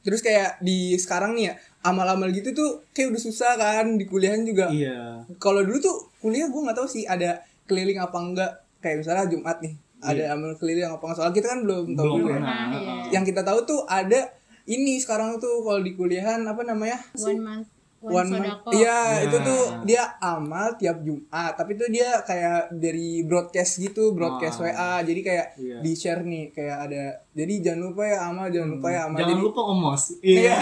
terus 0.00 0.20
kayak 0.20 0.58
di 0.58 0.94
sekarang 0.94 1.32
nih 1.32 1.44
ya 1.44 1.54
amal-amal 1.82 2.28
gitu 2.28 2.50
tuh 2.50 2.70
kayak 2.90 3.10
udah 3.10 3.20
susah 3.20 3.54
kan 3.54 3.86
di 3.92 4.04
kuliahan 4.04 4.42
juga 4.42 4.66
Iya. 4.68 5.22
kalau 5.36 5.60
dulu 5.60 5.78
tuh 5.78 5.96
kuliah 6.18 6.46
gue 6.46 6.60
nggak 6.60 6.74
tahu 6.74 6.88
sih 6.88 7.04
ada 7.04 7.38
keliling 7.64 7.98
apa 7.98 8.16
enggak 8.16 8.50
kayak 8.78 9.00
misalnya 9.00 9.26
Jumat 9.26 9.58
nih 9.58 9.74
ada 10.00 10.34
amal 10.34 10.54
keliling 10.56 10.82
apa 10.84 10.98
enggak 11.00 11.16
soalnya 11.16 11.36
kita 11.36 11.46
kan 11.48 11.60
belum 11.62 11.84
tahu 11.92 12.06
Belum 12.08 12.18
ya. 12.20 12.26
pernah. 12.32 12.58
Iya. 12.72 12.94
yang 13.12 13.24
kita 13.24 13.42
tahu 13.42 13.58
tuh 13.62 13.80
ada 13.84 14.20
ini 14.64 14.94
sekarang 14.96 15.38
tuh 15.38 15.58
kalau 15.60 15.78
di 15.78 15.92
kuliahan 15.92 16.42
apa 16.42 16.62
namanya 16.62 16.98
One 17.16 17.38
month, 17.38 17.66
one, 18.02 18.12
One 18.12 18.28
month. 18.28 18.42
sodako. 18.44 18.68
Iya, 18.72 18.98
Ya. 18.98 19.22
itu 19.22 19.36
tuh 19.40 19.62
dia 19.82 20.02
amal 20.18 20.68
tiap 20.74 20.98
Jumat, 21.00 21.52
tapi 21.52 21.70
itu 21.72 21.86
dia 21.88 22.18
kayak 22.20 22.74
dari 22.74 23.22
broadcast 23.22 23.78
gitu, 23.78 24.10
broadcast 24.10 24.58
Ah. 24.60 24.98
WA. 24.98 25.04
Jadi 25.04 25.20
kayak 25.20 25.46
Iya. 25.54 25.76
di 25.78 25.92
share 25.92 26.22
nih, 26.22 26.50
kayak 26.50 26.76
ada. 26.82 27.04
Jadi 27.30 27.54
jangan 27.60 27.80
lupa 27.84 28.02
ya 28.04 28.18
amal, 28.24 28.46
jangan 28.48 28.70
lupa 28.72 28.88
ya 28.88 29.00
amal. 29.04 29.16
Jangan 29.16 29.32
jadi, 29.32 29.42
lupa 29.42 29.60
omos. 29.64 30.02
Iya. 30.24 30.58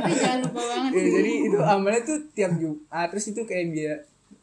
Itu 0.00 0.12
jangan 0.16 0.40
lupa 0.44 0.60
banget. 0.64 0.90
Iya, 0.92 1.08
jadi 1.12 1.32
itu 1.44 1.58
amalnya 1.60 2.02
tuh 2.02 2.18
tiap 2.30 2.52
Jumat. 2.54 3.06
Terus 3.08 3.24
itu 3.28 3.40
kayak 3.44 3.66
dia 3.70 3.92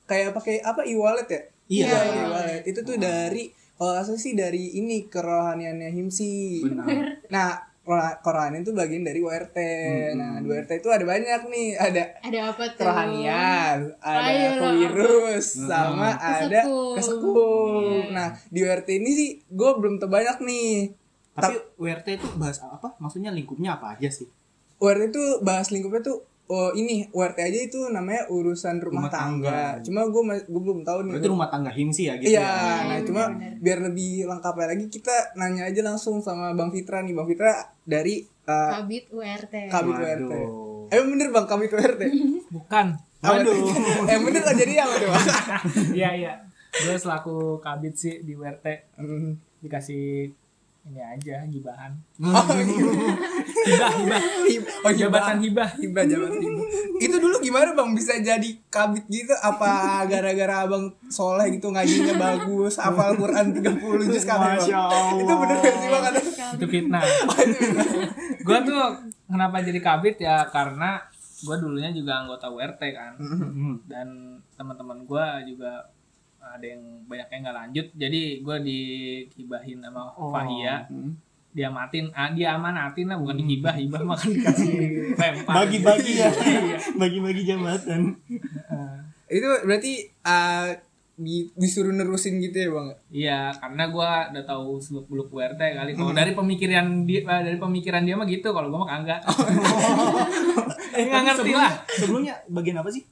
kayak 0.05 0.29
pakai 0.31 0.55
apa 0.61 0.81
e-wallet 0.83 1.27
ya? 1.27 1.41
Iya. 1.67 1.87
pakai 1.89 2.19
e-wallet. 2.21 2.61
Itu 2.65 2.79
tuh 2.81 2.95
dari 2.97 3.43
kalau 3.73 3.93
nggak 3.93 4.05
salah 4.05 4.17
sih 4.17 4.33
dari 4.33 4.73
ini 4.75 5.05
kerohaniannya 5.05 5.89
Himsi. 5.89 6.65
Benar. 6.65 7.23
Nah, 7.29 7.49
kerohanian 8.19 8.67
itu 8.67 8.75
bagian 8.75 9.07
dari 9.07 9.23
WRT. 9.23 9.57
Nah, 10.19 10.43
di 10.43 10.47
WRT 10.51 10.83
itu 10.83 10.89
ada 10.91 11.07
banyak 11.07 11.41
nih, 11.47 11.67
ada 11.79 12.03
Ada 12.19 12.39
apa 12.51 12.63
tuh? 12.75 12.77
kerohanian, 12.83 13.77
ada 14.03 14.47
virus, 14.75 15.47
sama 15.55 16.19
ada 16.19 16.61
Kesekum. 16.99 18.11
Iya. 18.11 18.11
Nah, 18.11 18.27
di 18.51 18.59
WRT 18.67 18.89
ini 18.99 19.11
sih 19.15 19.29
gue 19.47 19.69
belum 19.79 20.03
tahu 20.03 20.11
banyak 20.11 20.37
nih. 20.43 20.91
Tapi 21.37 21.55
WRT 21.79 22.07
itu 22.19 22.27
bahas 22.35 22.59
apa? 22.59 22.97
Maksudnya 22.99 23.31
lingkupnya 23.31 23.79
apa 23.79 23.95
aja 23.95 24.09
sih? 24.11 24.27
URT 24.77 25.09
itu 25.09 25.23
bahas 25.41 25.73
lingkupnya 25.73 26.01
tuh 26.05 26.17
oh 26.47 26.71
ini 26.71 27.05
URT 27.09 27.37
aja 27.37 27.59
itu 27.61 27.79
namanya 27.87 28.23
urusan 28.27 28.79
rumah, 28.79 29.07
Rumah 29.07 29.11
tangga. 29.11 29.51
tangga. 29.51 29.83
Cuma 29.83 30.01
gue 30.05 30.21
gue 30.41 30.61
belum 30.63 30.81
tahu 30.81 30.99
nih. 31.03 31.11
Berarti 31.13 31.29
rumah 31.29 31.47
tangga 31.47 31.69
himsi 31.69 32.01
ya 32.03 32.15
gitu 32.15 32.31
Iya, 32.31 32.39
ya. 32.39 32.51
nah 32.83 32.99
cuma 33.01 33.21
benar-benar. 33.29 33.59
biar 33.59 33.79
lebih 33.83 34.11
lengkapnya 34.25 34.65
lagi 34.69 34.85
kita 34.87 35.15
nanya 35.33 35.63
aja 35.65 35.81
langsung 35.81 36.19
sama 36.19 36.51
Bang 36.51 36.69
Fitra 36.69 36.99
nih. 36.99 37.11
Bang 37.11 37.25
Fitra 37.25 37.51
dari 37.81 38.15
uh, 38.45 38.71
Kabit 38.73 39.05
URT. 39.09 39.53
Kabit 39.67 39.95
URT. 39.95 40.31
Waduh. 40.31 40.49
Emang 40.87 41.07
bener 41.13 41.27
Bang 41.29 41.45
Kabit 41.45 41.69
URT? 41.69 42.01
Bukan. 42.55 42.87
Waduh. 43.17 43.55
eh 44.09 44.17
bener 44.17 44.41
lah 44.41 44.55
jadi 44.55 44.73
apa 44.79 44.93
tuh 44.95 45.07
Bang? 45.09 45.25
Iya 45.91 46.09
iya. 46.13 46.33
Gue 46.69 46.93
selaku 46.93 47.35
kabit 47.57 47.93
sih 47.93 48.21
di 48.21 48.33
WRT 48.33 48.95
Hmm. 48.95 49.35
dikasih 49.57 50.29
ini 50.87 50.99
aja 50.99 51.43
gibahan. 51.43 51.91
Oh, 52.17 52.45
iya. 52.49 52.87
Hibah 53.67 53.91
hibah. 54.43 54.73
Oh, 54.81 54.91
Jabatan 54.91 55.37
hibah. 55.39 55.69
Hibah 55.75 56.03
jabatan 56.03 56.39
hibah. 56.39 56.65
Itu 56.97 57.15
dulu 57.17 57.35
gimana 57.37 57.71
Bang 57.71 57.91
bisa 57.91 58.15
jadi 58.17 58.49
kabit 58.67 59.05
gitu? 59.05 59.35
Apa 59.37 59.69
gara-gara 60.05 60.63
Abang 60.63 60.89
soleh 61.07 61.51
gitu 61.51 61.69
ngajinya 61.69 62.15
bagus, 62.15 62.75
hafal 62.77 63.13
Quran 63.15 63.51
30 63.53 63.77
juz 64.07 64.25
Allah. 64.25 64.63
Itu 65.13 65.33
bener 65.33 65.57
gak 65.57 65.75
sih 65.75 65.87
Bang? 65.87 66.03
Kata- 66.03 66.25
Itu 66.55 66.65
fitnah. 66.65 67.03
gue 68.39 68.57
tuh 68.63 68.79
kenapa 69.25 69.59
jadi 69.59 69.79
kabit 69.79 70.15
ya 70.17 70.47
karena 70.47 71.03
gue 71.37 71.55
dulunya 71.57 71.91
juga 71.91 72.23
anggota 72.23 72.47
WRT 72.47 72.81
kan. 72.91 73.13
Hmm. 73.19 73.75
Dan 73.85 74.07
teman-teman 74.53 75.03
gue 75.03 75.25
juga 75.47 75.91
ada 76.49 76.65
yang 76.65 76.79
banyak 77.03 77.27
yang 77.27 77.41
nggak 77.41 77.57
lanjut 77.57 77.87
jadi 77.93 78.21
gue 78.39 78.57
dihibahin 78.61 79.79
sama 79.79 80.03
Oh. 80.13 80.29
Fahia 80.29 80.85
Hmm. 80.85 81.13
dia 81.49 81.67
matin 81.67 82.07
ah, 82.11 82.29
dia 82.29 82.53
amanatin 82.53 83.07
lah 83.07 83.17
bukan 83.17 83.35
dihibah 83.35 83.73
hibah 83.73 84.03
makan 84.03 84.29
dikasih 84.31 84.69
lempar 85.17 85.53
Bagi-bagi 85.59 86.13
ya. 86.15 86.29
Iya. 86.61 86.77
Bagi-bagi 86.93 87.41
jabatan. 87.43 88.01
Itu 89.27 89.47
berarti 89.65 89.93
uh, 90.21 90.69
di- 91.13 91.49
disuruh 91.51 91.89
nerusin 91.89 92.37
gitu 92.37 92.53
ya 92.55 92.69
Bang? 92.69 92.87
Iya, 93.09 93.39
karena 93.57 93.83
gua 93.87 94.09
udah 94.29 94.43
tahu 94.45 94.77
seluk 94.77 95.05
beluk 95.07 95.29
WRT 95.29 95.57
kali. 95.57 95.91
Kalau 95.91 96.13
dari 96.13 96.31
pemikiran 96.31 96.85
dia, 97.03 97.25
eh, 97.25 97.41
dari 97.43 97.57
pemikiran 97.57 98.05
dia 98.05 98.13
mah 98.13 98.23
gitu. 98.23 98.47
Kalau 98.47 98.69
gua 98.69 98.85
mah 98.85 98.91
kagak. 98.95 99.21
Eh, 100.89 101.05
Nggak 101.05 101.21
ngerti 101.23 101.37
sebelumnya- 101.43 101.61
lah. 101.61 101.73
Sebelumnya 101.91 102.33
bagian 102.47 102.77
apa 102.77 102.89
sih? 102.89 103.03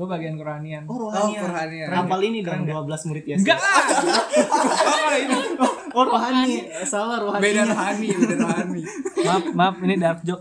Gua 0.00 0.08
bagian 0.10 0.34
kerohanian. 0.34 0.88
Oh, 0.88 0.96
Oh, 0.96 0.98
rohanian. 1.06 1.44
rohanian. 1.44 1.88
Hafal 1.92 2.20
ini 2.22 2.40
Keren 2.40 2.64
dong 2.64 2.88
12 2.88 3.04
murid 3.04 3.24
ya. 3.26 3.36
Enggak 3.36 3.58
lah. 3.60 3.84
Apa 4.40 5.12
ini? 5.14 5.36
Oh, 5.90 6.06
rohani. 6.06 6.70
Salah 6.86 7.18
rohani. 7.18 7.42
Beda 7.42 7.66
rohani, 7.66 8.08
beda 8.14 8.36
rohani. 8.38 8.82
Maaf, 9.20 9.44
maaf 9.50 9.74
ini 9.82 9.98
dark 9.98 10.22
joke. 10.22 10.38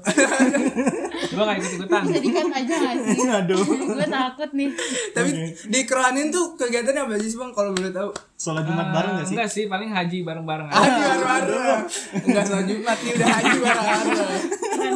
gua 1.33 1.43
gak 1.43 1.57
ikut-ikutan. 1.57 2.01
Bisa 2.05 2.19
dikat 2.21 2.47
aja 2.53 2.73
gak 2.77 2.95
sih? 3.01 3.17
Aduh. 3.41 3.63
Gue 3.65 4.05
takut 4.07 4.49
nih. 4.53 4.69
Tapi 5.09 5.29
di 5.65 5.79
kerohanian 5.83 6.29
tuh 6.29 6.53
kegiatannya 6.53 7.01
apa 7.01 7.17
sih 7.17 7.33
Bang 7.33 7.49
kalau 7.49 7.73
boleh 7.73 7.89
tahu? 7.89 8.13
Sholat 8.37 8.61
Jumat 8.63 8.93
bareng 8.93 9.11
gak 9.11 9.25
sih? 9.25 9.33
Enggak 9.33 9.49
sih, 9.49 9.63
paling 9.65 9.89
haji 9.89 10.17
bareng-bareng 10.21 10.67
aja. 10.69 10.77
Haji 10.77 11.01
bareng-bareng. 11.01 11.81
Enggak 12.23 12.43
sholat 12.45 12.65
Jumat 12.69 12.97
nih 12.99 13.11
udah 13.11 13.27
haji 13.27 13.57
bareng-bareng. 13.57 14.41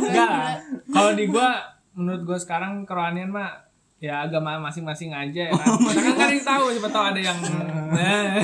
Enggak 0.06 0.28
lah. 0.30 0.54
Kalau 0.88 1.12
di 1.18 1.26
gua 1.26 1.48
menurut 1.94 2.22
gua 2.24 2.38
sekarang 2.38 2.86
kerohanian 2.86 3.34
mah 3.34 3.63
ya 4.04 4.20
agama 4.22 4.60
masing-masing 4.60 5.10
aja 5.10 5.48
ya 5.48 5.54
kan. 5.54 5.80
Kita 5.80 6.12
kan 6.12 6.28
kan 6.28 6.36
tahu 6.36 6.64
siapa 6.70 6.90
tahu 6.92 7.06
ada 7.08 7.22
yang 7.22 7.40
nah, 7.96 8.36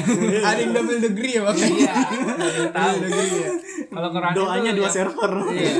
Ada 0.46 0.56
yang 0.58 0.72
double 0.72 1.00
degree 1.04 1.36
ya 1.36 1.42
Bang? 1.44 1.58
iya, 1.60 1.94
ada 2.00 2.48
yang 2.48 2.72
tahu. 2.72 2.94
Kalau 3.90 4.10
kerohanian 4.10 4.40
Doanya 4.40 4.72
dua 4.72 4.88
ya- 4.88 4.94
server. 4.94 5.34
Iya. 5.52 5.74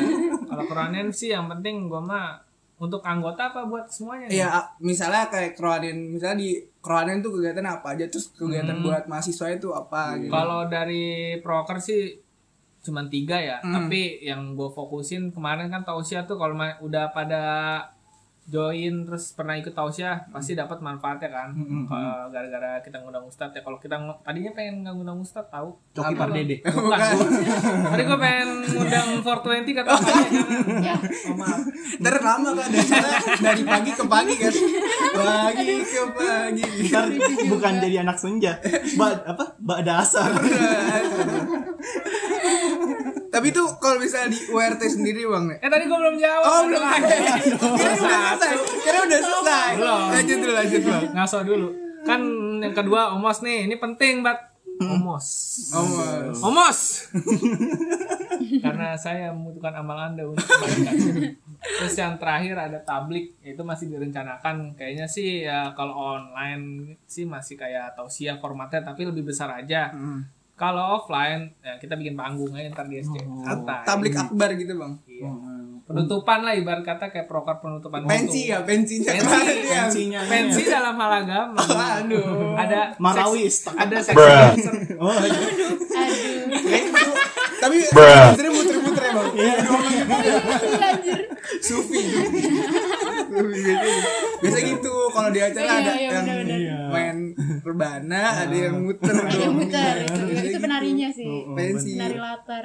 Kalau 0.44 0.64
kerohanian 0.66 1.08
sih 1.10 1.30
yang 1.30 1.48
penting 1.48 1.88
gua 1.88 2.02
mah 2.02 2.28
untuk 2.76 3.00
anggota 3.02 3.50
apa 3.50 3.64
buat 3.64 3.88
semuanya? 3.88 4.28
nih? 4.28 4.36
Iya, 4.38 4.48
misalnya 4.80 5.28
kayak 5.28 5.52
kerohanian, 5.54 5.96
misalnya 6.10 6.38
di 6.38 6.50
kerohanian 6.80 7.20
tuh 7.20 7.32
kegiatan 7.34 7.68
apa 7.70 7.88
aja, 7.92 8.06
terus 8.06 8.32
kegiatan 8.34 8.80
buat 8.80 9.04
mahasiswa 9.06 9.48
itu 9.50 9.68
apa 9.70 10.16
gitu. 10.18 10.28
Kalau 10.30 10.64
dari 10.66 11.08
proker 11.38 11.76
sih 11.78 12.20
cuman 12.80 13.08
tiga 13.08 13.36
ya, 13.36 13.60
Hmm. 13.60 13.76
tapi 13.78 14.20
yang 14.22 14.56
gue 14.56 14.68
fokusin 14.70 15.28
kemarin 15.30 15.68
kan 15.68 15.84
tausiah 15.84 16.24
tuh 16.24 16.36
kalau 16.36 16.56
udah 16.80 17.12
pada 17.12 17.44
join 18.50 19.06
terus 19.06 19.38
pernah 19.38 19.54
ikut 19.54 19.72
tausiah 19.78 20.26
pasti 20.34 20.58
dapat 20.58 20.82
manfaatnya 20.82 21.30
kan. 21.30 21.50
Hmm, 21.54 21.66
hmm, 21.66 21.84
Kalau 21.86 22.34
gara-gara 22.34 22.82
kita 22.82 22.98
ngundang 23.06 23.30
ustadz 23.30 23.54
ya 23.54 23.62
kalau 23.62 23.78
kita 23.78 23.96
tadinya 24.26 24.52
pengen 24.58 24.82
nggak 24.82 24.94
ngundang 24.98 25.22
ustadz 25.22 25.54
tahu. 25.54 25.78
Coki 25.94 26.14
Apa? 26.18 26.22
Pardede. 26.26 26.58
Bukan. 26.66 27.00
Tadi 27.94 28.04
gue 28.04 28.20
pengen 28.20 28.50
ngundang 28.74 29.08
420 29.22 29.78
kata 29.78 29.92
saya 30.02 30.22
Ya, 30.82 30.96
oh, 31.30 31.36
maaf. 31.38 31.62
Ntar 32.02 32.16
lama 32.26 32.50
kan, 32.58 32.70
dari, 32.74 32.90
dari 33.38 33.64
pagi 33.64 33.92
ke 33.94 34.04
pagi 34.10 34.34
kan. 34.36 34.54
Pagi 35.14 35.76
ke 35.86 36.04
pagi. 36.18 36.64
Ntar 36.90 37.06
bukan 37.46 37.74
jadi 37.78 37.96
anak 38.02 38.18
senja. 38.18 38.58
Ba 38.98 39.14
apa? 39.30 39.46
Ba'da 39.62 40.02
asar. 40.02 40.34
Tapi 43.30 43.48
tuh 43.50 43.66
kalau 43.78 43.98
misalnya 43.98 44.34
di 44.34 44.40
URT 44.46 44.82
sendiri 44.84 45.22
Bang 45.24 45.46
nih. 45.48 45.58
Eh 45.60 45.70
tadi 45.70 45.86
gue 45.86 45.98
belum 45.98 46.18
jawab. 46.18 46.44
Oh, 46.44 46.62
belum. 46.66 46.82
Kira 46.82 47.90
udah 47.90 47.96
selesai. 47.96 48.52
Kira 48.80 48.98
udah 49.02 49.20
selesai. 49.20 49.70
Belum. 49.76 50.02
Lanjut 50.10 50.38
dulu, 50.38 50.54
lanjut 50.54 50.82
Bang. 50.84 51.04
ngaso 51.14 51.38
dulu 51.42 51.70
kan 52.00 52.22
yang 52.58 52.72
kedua 52.72 53.12
omos 53.12 53.44
nih 53.44 53.68
ini 53.68 53.76
penting 53.76 54.24
bat 54.24 54.40
omos 54.80 55.28
Mas. 55.68 56.40
omos 56.40 56.80
karena 58.64 58.96
saya 58.96 59.36
membutuhkan 59.36 59.76
amal 59.76 60.00
anda 60.00 60.24
untuk 60.24 60.40
kebaikan 60.42 60.96
terus 61.60 61.96
yang 61.96 62.16
terakhir 62.16 62.56
ada 62.56 62.80
tablik 62.80 63.36
itu 63.44 63.60
masih 63.62 63.92
direncanakan 63.92 64.74
kayaknya 64.74 65.06
sih 65.06 65.44
ya 65.44 65.76
kalau 65.76 65.92
online 66.16 66.96
sih 67.04 67.28
masih 67.28 67.60
kayak 67.60 67.92
tausiah 67.94 68.40
formatnya 68.40 68.80
tapi 68.82 69.04
lebih 69.04 69.28
besar 69.28 69.52
aja 69.52 69.92
Hmm. 69.92 70.24
Kalau 70.60 71.00
offline 71.00 71.56
ya 71.60 71.80
kita 71.80 71.96
bikin 71.96 72.14
panggung 72.14 72.52
aja 72.52 72.68
ntar 72.70 72.86
di 72.86 73.00
SC 73.00 73.16
Santai. 73.40 73.82
Tablik 73.82 74.12
akbar 74.14 74.52
gitu 74.54 74.76
Bang. 74.76 75.00
Iya. 75.06 75.32
penutupan 75.82 76.46
lah 76.46 76.54
ibarat 76.54 76.86
kata 76.86 77.10
kayak 77.10 77.26
proker 77.26 77.58
penutupan 77.58 78.06
Pensi 78.06 78.46
ya, 78.46 78.62
pensinya. 78.62 79.10
Pensi, 79.10 79.26
ya. 79.66 79.82
Pensinya. 79.82 80.20
pensi 80.24 80.62
dalam 80.64 80.94
hal 80.94 81.12
agama 81.18 81.58
Aduh. 81.98 82.54
ada 82.54 82.94
Marawis. 82.98 83.66
seks- 83.66 83.74
ada 83.74 83.98
seksi 83.98 84.22
dancer. 84.22 84.74
Oh, 85.02 85.10
iya. 85.10 85.34
aduh. 85.34 87.16
Tapi 87.60 87.76
sebenarnya 87.82 88.52
muter-muter 88.52 89.02
ya 89.02 89.12
Bang. 89.12 89.30
Iya. 89.34 89.56
Anjir. 90.86 91.20
Sufi. 91.60 92.02
Sufi 93.40 93.62
biasa, 93.64 94.10
biasa 94.40 94.58
gitu 94.62 94.94
kalau 95.10 95.30
di 95.30 95.40
acara 95.40 95.66
Iya, 95.66 95.76
ada 95.80 95.94
iya, 95.94 96.10
yang 96.12 96.26
main 96.88 97.18
rebana, 97.62 98.22
ada 98.40 98.56
yang 98.56 98.76
muter 98.82 99.14
Ada 99.14 99.38
yang 99.38 99.54
muter 99.54 99.96
Iya, 99.96 100.06
itu. 100.06 100.24
gitu. 100.46 100.58
penarinya 100.60 101.10
sih. 101.10 101.28
Pensi. 101.50 101.92
Penari 101.96 102.18
latar. 102.18 102.64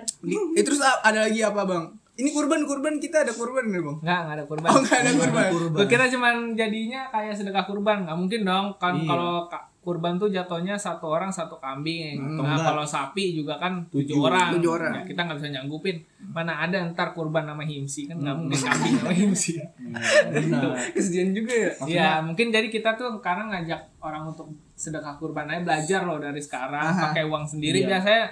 Eh, 0.53 0.63
terus 0.63 0.81
a- 0.81 1.03
ada 1.03 1.25
lagi 1.25 1.41
apa 1.41 1.63
bang? 1.63 1.85
Ini 2.15 2.31
kurban 2.31 2.63
kurban 2.63 2.95
kita 2.97 3.23
ada 3.23 3.33
kurban 3.33 3.69
nih 3.69 3.81
bang? 3.81 3.97
Nggak, 4.01 4.19
nggak 4.21 4.35
ada 4.35 4.45
kurban. 4.45 4.69
Oh 4.69 4.79
nggak 4.81 4.99
ada 5.01 5.13
kurban. 5.13 5.45
Gue 5.73 5.87
kira 5.87 6.05
cuman 6.07 6.35
jadinya 6.53 7.01
kayak 7.09 7.35
sedekah 7.35 7.65
kurban. 7.65 8.07
Nggak 8.07 8.17
mungkin 8.17 8.41
dong. 8.43 8.67
Kan 8.77 8.95
Iya. 8.97 9.09
kalau 9.09 9.35
ka- 9.45 9.67
kurban 9.85 10.17
tuh 10.17 10.27
jatuhnya 10.27 10.75
satu 10.75 11.07
orang 11.07 11.29
satu 11.29 11.61
kambing. 11.61 12.17
Hmm, 12.17 12.41
nah 12.41 12.57
enggak. 12.57 12.67
kalau 12.67 12.83
sapi 12.83 13.37
juga 13.37 13.61
kan 13.61 13.85
tujuh, 13.87 14.17
Tujuh. 14.17 14.25
orang. 14.25 14.57
Tujuh 14.57 14.71
orang. 14.73 14.93
Ya, 14.97 15.03
kita 15.05 15.21
nggak 15.23 15.39
bisa 15.39 15.49
nyanggupin. 15.53 15.97
Mana 16.25 16.57
ada 16.59 16.81
ntar 16.89 17.13
kurban 17.13 17.45
nama 17.45 17.61
himsi 17.61 18.09
kan 18.09 18.17
nggak 18.17 18.35
mungkin 18.35 18.57
kambing 18.59 18.95
nama 18.97 19.13
himsi. 19.13 19.53
Kesian 20.97 21.31
juga 21.31 21.53
ya. 21.53 21.71
Iya, 21.85 22.11
mungkin 22.21 22.49
jadi 22.49 22.67
kita 22.67 22.97
tuh 22.97 23.21
sekarang 23.21 23.53
ngajak 23.53 24.01
orang 24.01 24.33
untuk 24.33 24.49
sedekah 24.75 25.15
kurban 25.15 25.47
aja 25.47 25.61
belajar 25.61 26.01
loh 26.03 26.19
dari 26.19 26.41
sekarang 26.41 26.83
Aha. 26.83 27.13
pakai 27.13 27.29
uang 27.29 27.45
sendiri 27.45 27.85
Iya. 27.85 27.89
biasanya. 27.95 28.25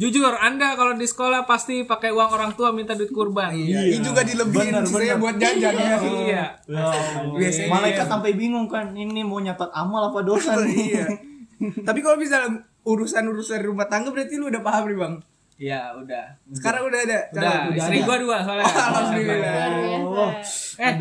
Jujur, 0.00 0.32
Anda 0.32 0.80
kalau 0.80 0.96
di 0.96 1.04
sekolah 1.04 1.44
pasti 1.44 1.84
pakai 1.84 2.08
uang 2.08 2.32
orang 2.32 2.56
tua 2.56 2.72
minta 2.72 2.96
duit 2.96 3.12
kurban. 3.12 3.52
Iya. 3.52 3.92
Ini 3.92 4.00
juga 4.00 4.24
dilebihin 4.24 4.80
Benar, 4.80 4.88
saya 4.88 5.14
buat 5.20 5.36
jajan 5.36 5.74
ya. 5.76 5.96
Iya. 6.00 6.44
Biasanya 7.36 7.68
Malaikat 7.68 8.06
sampai 8.08 8.32
bingung 8.32 8.64
kan 8.64 8.96
ini 8.96 9.20
mau 9.20 9.44
nyatat 9.44 9.68
amal 9.76 10.08
apa 10.08 10.24
dosa 10.24 10.56
nih. 10.56 10.72
iya. 10.96 11.06
Tapi 11.60 12.00
kalau 12.00 12.16
misalnya 12.16 12.64
urusan-urusan 12.88 13.60
rumah 13.60 13.92
tangga 13.92 14.08
berarti 14.08 14.40
lu 14.40 14.48
udah 14.48 14.64
paham 14.64 14.88
nih 14.88 14.96
bang. 14.96 15.14
Iya, 15.60 15.92
udah. 15.92 16.24
Sekarang 16.56 16.88
udah 16.88 17.00
ada. 17.04 17.18
Udah, 17.36 17.52
calon? 17.68 17.76
istri 17.76 17.96
ada. 18.00 18.06
gua 18.08 18.16
dua 18.16 18.36
soalnya. 18.40 18.64
Oh, 18.64 18.80
alhamdulillah. 18.88 19.52
Biasa. 20.40 20.80
Eh, 20.80 20.94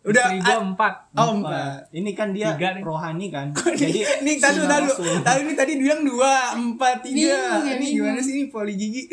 Udah. 0.00 0.32
istri 0.32 0.40
gua 0.40 0.56
ah, 0.56 0.60
empat. 0.64 0.94
Oh 1.12 1.28
empat. 1.36 1.92
Ini 1.92 2.10
kan 2.16 2.32
dia 2.32 2.56
Tiga 2.56 2.80
rohani 2.80 3.28
kan. 3.28 3.52
Jadi 3.80 4.00
Nih 4.24 4.40
tadi 4.40 4.64
tadi 4.64 4.88
tadi 5.20 5.40
ini 5.44 5.52
tadi 5.52 5.72
bilang 5.76 6.00
dua 6.00 6.56
empat 6.56 7.04
tiga. 7.04 7.20
Ya, 7.20 7.76
Ini 7.76 7.86
gimana 8.00 8.20
sih 8.24 8.32
ini 8.40 8.44
poli 8.48 8.80
gigi? 8.80 9.12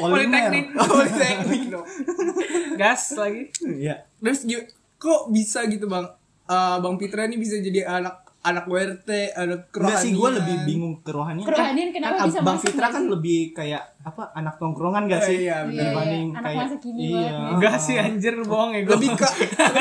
Politeknik. 0.00 0.76
Oh, 0.76 0.86
Politeknik 0.92 1.62
dong. 1.72 1.86
Gas 2.80 3.16
lagi. 3.16 3.48
Iya. 3.64 4.04
Terus 4.20 4.44
kok 5.00 5.32
bisa 5.32 5.64
gitu 5.64 5.88
bang? 5.88 6.04
Eh, 6.44 6.76
bang 6.84 6.96
Pitra 7.00 7.24
ini 7.24 7.40
bisa 7.40 7.56
jadi 7.56 7.88
anak 7.88 8.23
anak 8.44 8.64
WRT 8.64 9.08
ada 9.32 9.56
Enggak 9.56 9.98
sih, 9.98 10.12
gue 10.12 10.20
kerohanian. 10.20 10.36
lebih 10.36 10.56
bingung 10.62 10.94
kerohanian. 11.00 11.46
Kerohanian 11.48 11.88
kenapa 11.90 12.14
kan 12.14 12.26
bisa 12.28 12.40
Bang 12.40 12.58
Fitra 12.60 12.76
nggak 12.78 12.92
kan 12.92 13.02
lebih 13.08 13.38
kayak 13.50 13.82
apa 13.98 14.22
anak 14.32 14.54
tongkrongan 14.54 15.02
gak 15.06 15.16
Eh, 15.18 15.26
sih? 15.26 15.36
iya, 15.42 15.56
benar. 15.60 15.72
Iya, 15.72 15.80
iya. 15.80 15.88
Dibanding 15.88 16.26
Anak 16.30 16.42
kayak 16.44 16.58
masa 16.60 16.76
kini 16.76 17.00
iya. 17.02 17.16
banget. 17.24 17.50
Enggak 17.50 17.76
sih 17.80 17.96
anjir 17.96 18.34
bohong 18.38 18.70
ya 18.70 18.80
gue. 18.80 18.92
lebih 18.92 19.10
ke 19.14 19.28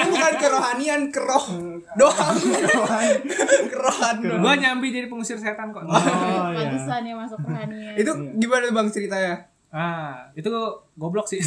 bukan 0.06 0.34
kerohanian 0.40 1.02
keroh 1.10 1.46
doang 1.94 2.36
kerohan 3.68 4.16
doang. 4.18 4.40
Gue 4.40 4.54
nyambi 4.58 4.88
jadi 4.90 5.08
pengusir 5.08 5.36
setan 5.36 5.70
kok. 5.70 5.84
Oh 5.84 5.92
iya. 6.50 6.72
Pantesan 6.72 7.02
ya 7.04 7.14
masuk 7.14 7.40
rohanian. 7.40 7.94
itu 7.94 8.12
gimana 8.38 8.72
bang 8.72 8.88
ceritanya 8.88 9.36
Ah, 9.68 10.30
itu 10.32 10.54
goblok 10.94 11.26
sih. 11.26 11.42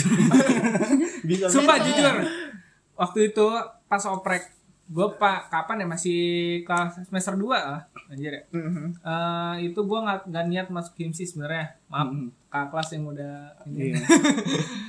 Bisa 1.30 1.46
Sumpah 1.46 1.78
jujur. 1.78 2.26
Waktu 2.92 3.30
itu 3.30 3.46
pas 3.86 4.02
oprek 4.04 4.50
gue 4.88 5.06
pak 5.12 5.48
kapan 5.48 5.82
ya 5.82 5.86
masih 5.88 6.20
kelas 6.62 7.02
semester 7.02 7.34
2 7.34 7.42
lah 7.48 7.82
anjir 8.06 8.30
ya 8.30 8.42
Mhm. 8.48 8.86
Eh, 8.96 9.54
itu 9.66 9.80
gue 9.80 9.98
nggak 9.98 10.18
nggak 10.26 10.44
niat 10.46 10.68
masuk 10.68 10.94
himsi 10.96 11.24
sebenarnya 11.24 11.74
maaf 11.86 12.06
Mhm. 12.08 12.30
kakak 12.46 12.68
kelas 12.70 12.88
yang 12.92 13.04
udah 13.08 13.34
ini 13.64 13.90
Iya. 13.90 13.98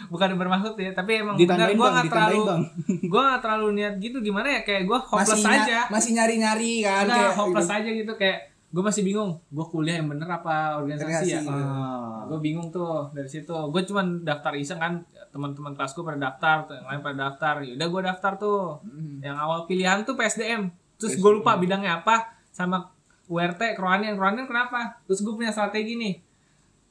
bukan 0.08 0.30
bermaksud 0.36 0.74
ya 0.76 0.92
tapi 0.92 1.20
emang 1.20 1.34
benar 1.36 1.68
gue 1.68 1.88
nggak 1.88 2.08
terlalu 2.08 2.42
gue 3.12 3.22
nggak 3.24 3.42
terlalu 3.42 3.68
niat 3.74 3.94
gitu 3.98 4.18
gimana 4.20 4.48
ya 4.52 4.62
kayak 4.62 4.86
gue 4.86 5.00
hopeless 5.00 5.34
masih 5.36 5.50
aja 5.52 5.80
masih 5.88 6.12
nyari 6.14 6.36
nyari 6.38 6.74
kan 6.80 7.04
Enggak, 7.04 7.18
kayak 7.18 7.34
hopeless 7.36 7.66
gitu. 7.66 7.76
aja 7.76 7.90
gitu 7.96 8.14
kayak 8.16 8.40
gue 8.68 8.84
masih 8.84 9.02
bingung 9.02 9.32
gue 9.48 9.66
kuliah 9.66 9.96
yang 9.96 10.08
bener 10.08 10.28
apa 10.28 10.78
organisasi 10.78 11.10
ya 11.32 11.40
Organisasi. 11.40 11.50
Ah. 11.50 12.22
gue 12.28 12.40
bingung 12.40 12.68
tuh 12.68 13.10
dari 13.12 13.26
situ 13.26 13.50
gue 13.50 13.82
cuman 13.84 14.22
daftar 14.22 14.54
iseng 14.54 14.78
kan 14.78 14.94
teman-teman 15.38 15.78
kelas 15.78 15.94
gue 15.94 16.02
pada 16.02 16.18
daftar 16.18 16.66
tuh, 16.66 16.74
yang 16.82 16.88
lain 16.90 17.02
pada 17.06 17.18
daftar. 17.30 17.54
Yaudah 17.62 17.88
gue 17.94 18.02
daftar 18.02 18.32
tuh. 18.36 18.62
Mhm. 18.82 19.22
yang 19.22 19.38
awal 19.38 19.70
pilihan 19.70 20.02
tuh 20.02 20.18
PSDM 20.18 20.74
terus 20.98 21.14
gue 21.14 21.32
lupa 21.32 21.54
bidangnya 21.56 22.02
apa 22.02 22.34
sama 22.50 22.90
URT 23.30 23.78
kerohanian 23.78 24.18
kerohanian 24.18 24.50
kenapa? 24.50 24.98
Terus 25.06 25.22
gue 25.22 25.34
punya 25.36 25.54
strategi 25.54 25.94
nih. 25.94 26.16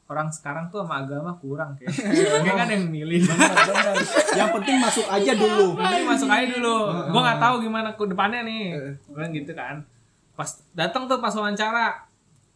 Orang 0.06 0.30
sekarang 0.30 0.70
tuh 0.70 0.86
sama 0.86 1.02
agama 1.02 1.34
kurang 1.42 1.74
kayak. 1.74 1.90
Kayak 2.46 2.54
kan 2.62 2.68
yang 2.70 2.86
milih. 2.86 3.26
Benar. 3.26 3.98
Yang 4.38 4.50
penting 4.54 4.76
masuk 4.78 5.06
aja 5.10 5.32
dulu. 5.34 5.74
Nanti 5.74 6.06
masuk 6.06 6.28
aja 6.30 6.46
dulu. 6.46 6.76
Gue 7.10 7.20
nggak 7.26 7.40
tahu 7.42 7.54
gimana 7.66 7.88
ke 7.90 8.02
depannya 8.06 8.46
nih. 8.46 8.64
Bilang 9.10 9.34
gitu 9.34 9.50
kan. 9.58 9.82
Pas 10.38 10.62
datang 10.78 11.10
tuh 11.10 11.18
pas 11.18 11.34
wawancara 11.34 12.06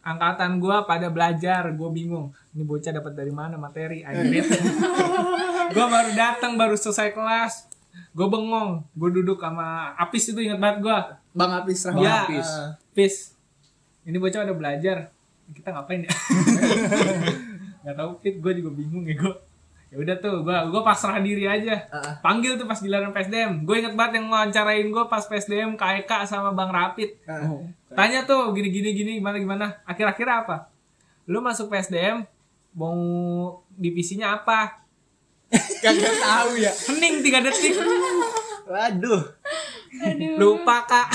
angkatan 0.06 0.62
gue 0.62 0.76
pada 0.86 1.10
belajar. 1.10 1.66
Gue 1.74 1.90
bingung 1.90 2.30
ini 2.54 2.62
bocah 2.62 2.94
dapat 2.94 3.18
dari 3.18 3.34
mana 3.34 3.58
materi? 3.58 4.06
Anjir 4.06 4.46
gue 5.70 5.86
baru 5.86 6.10
datang 6.12 6.58
baru 6.58 6.74
selesai 6.74 7.14
kelas. 7.14 7.70
Gue 8.14 8.26
bengong. 8.26 8.82
Gue 8.94 9.10
duduk 9.14 9.38
sama 9.38 9.94
Apis 9.94 10.30
itu 10.30 10.40
inget 10.42 10.58
banget 10.58 10.82
gue 10.82 10.98
bang 11.30 11.50
Apis 11.62 11.86
Rahmat 11.86 12.02
ya 12.02 12.14
Apis. 12.26 12.48
Apis. 12.90 13.14
Ini 14.06 14.16
bocah 14.18 14.46
udah 14.46 14.56
belajar. 14.56 15.14
Kita 15.50 15.74
ngapain 15.74 16.06
ya? 16.06 16.12
Nggak 17.82 17.96
tahu 17.96 18.10
Pit. 18.22 18.34
Gue 18.42 18.52
juga 18.58 18.70
bingung 18.74 19.06
ya 19.06 19.14
gue 19.14 19.34
ya 19.90 19.98
udah 19.98 20.16
tuh 20.22 20.46
gue 20.46 20.54
gue 20.70 20.82
pasrah 20.86 21.18
diri 21.18 21.50
aja. 21.50 21.82
Ah. 21.90 22.14
panggil 22.22 22.54
tuh 22.54 22.62
pas 22.70 22.78
giliran 22.78 23.10
PSDM 23.10 23.66
gue 23.66 23.74
inget 23.74 23.98
banget 23.98 24.22
yang 24.22 24.30
wawancarain 24.30 24.86
gue 24.86 25.04
pas 25.10 25.26
PSDM 25.26 25.74
KEK 25.74 26.30
sama 26.30 26.54
Bang 26.54 26.70
Rapid. 26.70 27.18
Ah. 27.26 27.58
tanya 27.98 28.22
tuh 28.22 28.54
gini 28.54 28.70
gini 28.70 28.94
gini 28.94 29.10
gimana 29.18 29.36
gimana? 29.42 29.66
Akhir-akhir 29.82 30.26
apa? 30.30 30.70
Lu 31.26 31.42
masuk 31.42 31.74
PSDM 31.74 32.22
mau 32.70 32.94
divisinya 33.74 34.38
apa 34.38 34.78
kagak 35.82 36.14
tahu 36.22 36.50
ya. 36.58 36.70
Hening 36.70 37.14
tiga 37.26 37.42
detik. 37.42 37.74
Waduh. 38.70 39.22
Aduh. 39.90 40.34
lupa 40.38 40.86
kak. 40.86 41.08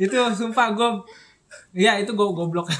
Itu 0.00 0.16
sumpah 0.32 0.72
gue 0.72 0.90
Iya 1.76 2.00
itu 2.00 2.10
gue 2.16 2.26
goblok. 2.32 2.72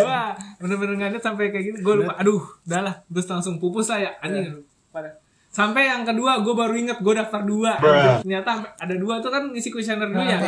Gue 0.00 0.20
bener-bener 0.62 0.94
ngadet 0.96 1.22
sampai 1.22 1.50
kayak 1.50 1.64
gitu 1.66 1.76
Gue 1.82 1.94
lupa. 2.04 2.14
Aduh 2.22 2.40
udah 2.66 2.80
lah. 2.86 2.94
Terus 3.10 3.26
langsung 3.26 3.58
pupus 3.58 3.90
lah 3.90 3.98
ya. 3.98 4.10
Anjing 4.22 4.62
pada 4.94 5.18
Sampai 5.50 5.90
yang 5.90 6.06
kedua 6.06 6.46
gue 6.46 6.54
baru 6.54 6.78
inget 6.78 7.02
gue 7.02 7.10
daftar 7.10 7.42
dua. 7.42 7.74
Ternyata 8.22 8.62
sampai 8.62 8.70
ada 8.78 8.94
dua 8.94 9.18
tuh 9.18 9.34
kan 9.34 9.50
ngisi 9.50 9.74
kuesioner 9.74 10.06
dulu 10.06 10.22
ya. 10.22 10.38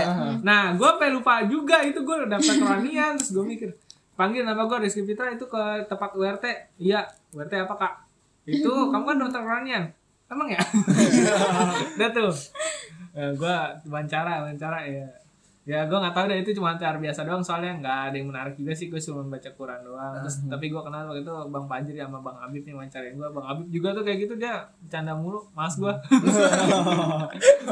Nah 0.47 0.79
gue 0.79 0.87
sampai 0.87 1.11
lupa 1.11 1.43
juga 1.51 1.83
itu 1.83 1.99
gue 2.07 2.31
daftar 2.31 2.55
keranian 2.55 3.19
Terus 3.19 3.35
gue 3.35 3.43
mikir 3.43 3.71
Panggil 4.23 4.47
nama 4.47 4.71
gue 4.71 4.79
Rizky 4.87 5.03
Fitra 5.03 5.35
itu 5.35 5.51
ke 5.51 5.63
tempat 5.91 6.15
URT 6.15 6.47
Iya 6.79 7.03
URT 7.35 7.67
apa 7.67 7.75
kak? 7.75 7.95
Itu 8.47 8.71
kamu 8.95 9.03
kan 9.03 9.17
daftar 9.19 9.43
keranian 9.43 9.85
Emang 10.31 10.47
ya? 10.47 10.63
Udah 11.99 12.09
tuh. 12.15 12.33
Ya, 13.13 13.35
gue 13.35 13.57
wawancara 13.91 14.47
wawancara 14.47 14.79
ya 14.87 15.05
ya 15.63 15.87
gue 15.87 15.95
nggak 15.95 16.11
tahu 16.11 16.27
deh 16.27 16.39
itu 16.39 16.51
cuma 16.53 16.69
wawancara 16.69 16.99
biasa 16.99 17.23
doang 17.23 17.39
soalnya 17.39 17.71
nggak 17.77 17.99
ada 18.05 18.17
yang 18.17 18.29
menarik 18.29 18.55
juga 18.55 18.73
sih 18.73 18.87
gue 18.87 18.99
cuma 18.99 19.23
baca 19.29 19.47
Quran 19.49 19.81
doang 19.81 20.15
terus 20.19 20.43
tapi 20.45 20.67
gue 20.67 20.81
kenal 20.81 21.07
waktu 21.07 21.23
itu 21.23 21.31
bang 21.31 21.65
Fajri 21.65 21.95
sama 21.97 22.19
bang 22.21 22.37
Habib 22.37 22.63
yang 22.65 22.77
wawancarain 22.77 23.15
gue 23.15 23.29
bang 23.29 23.47
Habib 23.47 23.67
juga 23.71 23.89
tuh 23.93 24.03
kayak 24.03 24.19
gitu 24.21 24.35
dia 24.37 24.55
bercanda 24.81 25.13
mulu 25.15 25.39
mas 25.53 25.75
gue 25.77 25.93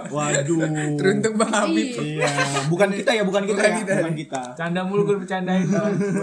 Waduh. 0.09 0.61
teruntuk 0.95 1.33
bang 1.35 1.53
Habib 1.53 1.89
Iya. 2.01 2.31
Bukan 2.67 2.89
kita 2.93 3.11
ya, 3.13 3.23
bukan 3.23 3.43
kita 3.45 3.59
Bukan 3.59 3.67
ya, 3.67 3.79
kita. 3.81 3.93
bukan 3.99 4.15
kita. 4.17 4.41
bercanda 4.49 4.81
mulu 4.83 5.03
gue 5.05 5.17
bercandain 5.19 5.67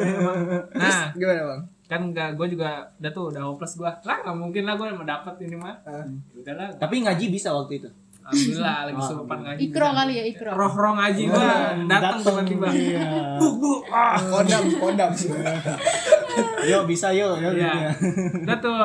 nah 0.82 1.12
gimana 1.12 1.42
bang 1.46 1.62
kan 1.84 2.02
nggak 2.06 2.36
gue 2.36 2.48
juga 2.50 2.68
udah 2.98 3.12
tuh 3.12 3.24
udah 3.30 3.44
hopeless 3.46 3.76
gue 3.76 3.88
lah 3.88 4.18
nggak 4.22 4.36
mungkin 4.38 4.64
lah 4.64 4.76
gue 4.76 4.88
mau 4.90 5.04
dapet 5.04 5.36
ini 5.42 5.56
mah 5.56 5.76
Ah. 5.84 6.04
udahlah 6.34 6.68
Tapi 6.74 6.96
ngaji 7.02 7.26
bisa 7.28 7.50
waktu 7.50 7.74
itu. 7.78 7.90
Alhamdulillah 8.28 8.78
lagi 8.86 9.02
surupan 9.02 9.40
ngaji 9.40 9.60
Ikro 9.64 9.88
kali 9.90 10.14
ya 10.14 10.24
ikro. 10.28 10.52
roh-roh 10.52 10.94
ngaji 11.00 11.22
gue 11.26 11.48
datang 11.88 12.18
tiba-tiba. 12.20 12.68
Iya. 12.70 13.08
kodam 14.28 14.64
kodam. 14.78 15.12
Yuk 16.70 16.84
bisa 16.86 17.10
yuk, 17.10 17.40
yuk. 17.40 17.54
Iya. 17.56 17.72
gitu 17.72 17.80
ya. 17.82 17.92
Udah 18.46 18.58
tuh 18.60 18.78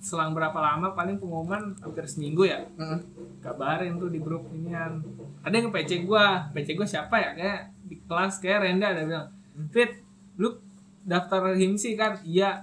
selang 0.00 0.32
berapa 0.32 0.56
lama 0.56 0.92
paling 0.92 1.16
pengumuman 1.16 1.72
hampir 1.78 2.04
seminggu 2.04 2.44
ya. 2.44 2.60
Heeh. 2.76 2.98
kabarin 3.40 3.96
tuh 3.96 4.10
di 4.10 4.20
grup 4.20 4.50
inian. 4.52 5.00
Ada 5.40 5.54
yang 5.56 5.72
PC 5.72 6.04
gua. 6.04 6.50
PC 6.52 6.76
gua 6.76 6.84
siapa 6.84 7.16
ya? 7.16 7.30
Kayak 7.32 7.60
di 7.86 7.96
kelas 8.04 8.36
kayak 8.36 8.58
Renda 8.60 8.92
ada 8.92 9.02
bilang 9.06 9.26
Fit 9.72 9.96
lu 10.36 10.60
daftar 11.00 11.56
himsi 11.56 11.96
kan? 11.96 12.20
Iya. 12.20 12.60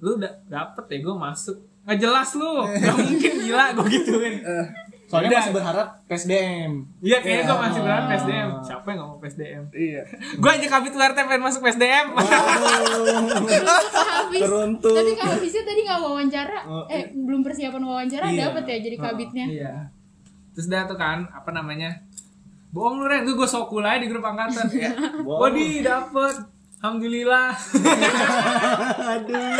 Lu 0.00 0.16
da 0.16 0.32
dapet 0.48 0.84
ya 0.88 0.98
gua 1.02 1.28
masuk. 1.28 1.60
Nggak 1.84 1.98
jelas 2.00 2.28
lu. 2.36 2.52
Nggak 2.80 2.96
mungkin 2.96 3.32
gila 3.42 3.64
gua 3.76 3.84
gituin. 3.84 4.34
Eh, 4.40 4.66
Soalnya 5.04 5.28
Udah. 5.28 5.40
masih 5.40 5.52
berharap 5.52 5.86
PSDM. 6.04 6.72
iya 7.00 7.18
kayaknya 7.18 7.44
gua 7.44 7.52
Iya. 7.52 7.62
masih 7.62 7.80
berharap 7.80 8.04
PSDM 8.06 8.48
siapa 8.60 8.86
yang 8.86 8.96
nggak 8.96 9.08
mau 9.08 9.18
PSDM 9.18 9.62
iya 9.72 10.02
gua 10.40 10.50
aja 10.52 10.66
kabit 10.68 10.92
URT 10.92 11.18
pengen 11.18 11.42
masuk 11.42 11.60
PSDM 11.62 12.06
Habis. 13.14 14.40
Teruntuk. 14.40 14.94
Tapi 14.94 15.12
kalau 15.14 15.36
bisa 15.38 15.58
tadi 15.60 15.80
nggak 15.82 16.00
wawancara, 16.00 16.58
Oh, 16.64 16.84
eh 16.88 17.12
belum 17.12 17.40
persiapan 17.40 17.82
wawancara 17.82 18.24
Iya. 18.26 18.48
dapat 18.48 18.64
ya 18.66 18.76
jadi 18.80 18.96
kabitnya. 18.96 19.46
Iya. 19.46 19.72
Terus 20.52 20.66
dah 20.66 20.82
tuh 20.84 20.96
kan, 20.96 21.28
apa 21.28 21.50
namanya? 21.50 21.90
Bohong 22.70 22.98
lu 22.98 23.06
Ren, 23.06 23.22
gue 23.22 23.36
sok 23.44 23.68
cool 23.68 23.82
aja 23.82 23.98
di 23.98 24.08
grup 24.08 24.22
angkatan. 24.22 24.66
ya. 24.72 24.90
Wow. 25.26 25.44
Wadi 25.44 25.78
dapet. 25.80 26.34
Alhamdulillah. 26.84 27.56
Aduh. 29.16 29.56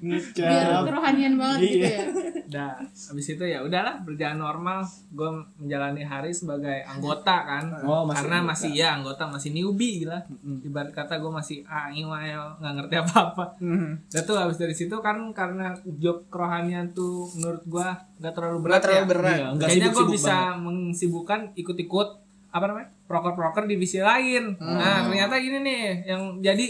Biar 0.00 0.24
Ngecap. 0.24 0.82
kerohanian 0.82 1.34
banget 1.36 1.58
gitu 1.60 1.76
Iya. 1.78 1.92
ya. 1.92 2.04
Udah, 2.42 2.72
habis 2.80 3.26
itu 3.28 3.44
ya 3.44 3.58
udahlah 3.60 4.00
berjalan 4.00 4.36
normal. 4.36 4.80
Gue 5.10 5.28
menjalani 5.58 6.00
hari 6.02 6.32
sebagai 6.32 6.80
anggota 6.82 7.44
kan. 7.44 7.64
Oh, 7.82 8.02
masih 8.02 8.16
Karena 8.18 8.36
anggota. 8.38 8.50
masih 8.50 8.70
ya 8.72 8.88
anggota 8.90 9.22
masih 9.26 9.50
newbie 9.50 10.00
gila. 10.00 10.24
Ibarat 10.62 10.90
kata 10.90 11.20
gue 11.20 11.28
masih 11.30 11.60
ah 11.66 11.92
ngayal 11.92 12.56
nggak 12.56 12.72
ngerti 12.74 12.94
apa-apa. 12.98 13.44
Mhm. 13.60 14.08
Udah 14.08 14.22
tuh 14.22 14.36
habis 14.38 14.56
dari 14.56 14.72
situ 14.72 14.96
kan 14.98 15.16
karena 15.30 15.70
job 15.94 16.24
kerohanian 16.26 16.90
tuh 16.90 17.28
menurut 17.34 17.62
gue 17.62 17.88
nggak 18.16 18.32
terlalu 18.32 18.58
berat 18.58 18.72
Nggak 18.72 18.82
terlalu 18.82 18.96
ya. 18.98 19.06
berat. 19.06 19.28
Iya, 19.30 19.46
nggak 19.50 19.68
Kayaknya 19.68 19.90
gue 19.90 20.06
bisa 20.10 20.34
banget. 20.48 20.56
mensibukkan 20.58 21.40
ikut-ikut 21.54 22.08
apa 22.52 22.64
namanya 22.64 22.88
proker-proker 23.04 23.64
divisi 23.64 23.96
lain. 23.96 24.54
Nah 24.58 25.02
ternyata 25.02 25.34
gini 25.36 25.58
nih 25.58 25.82
yang 26.06 26.22
jadi 26.38 26.66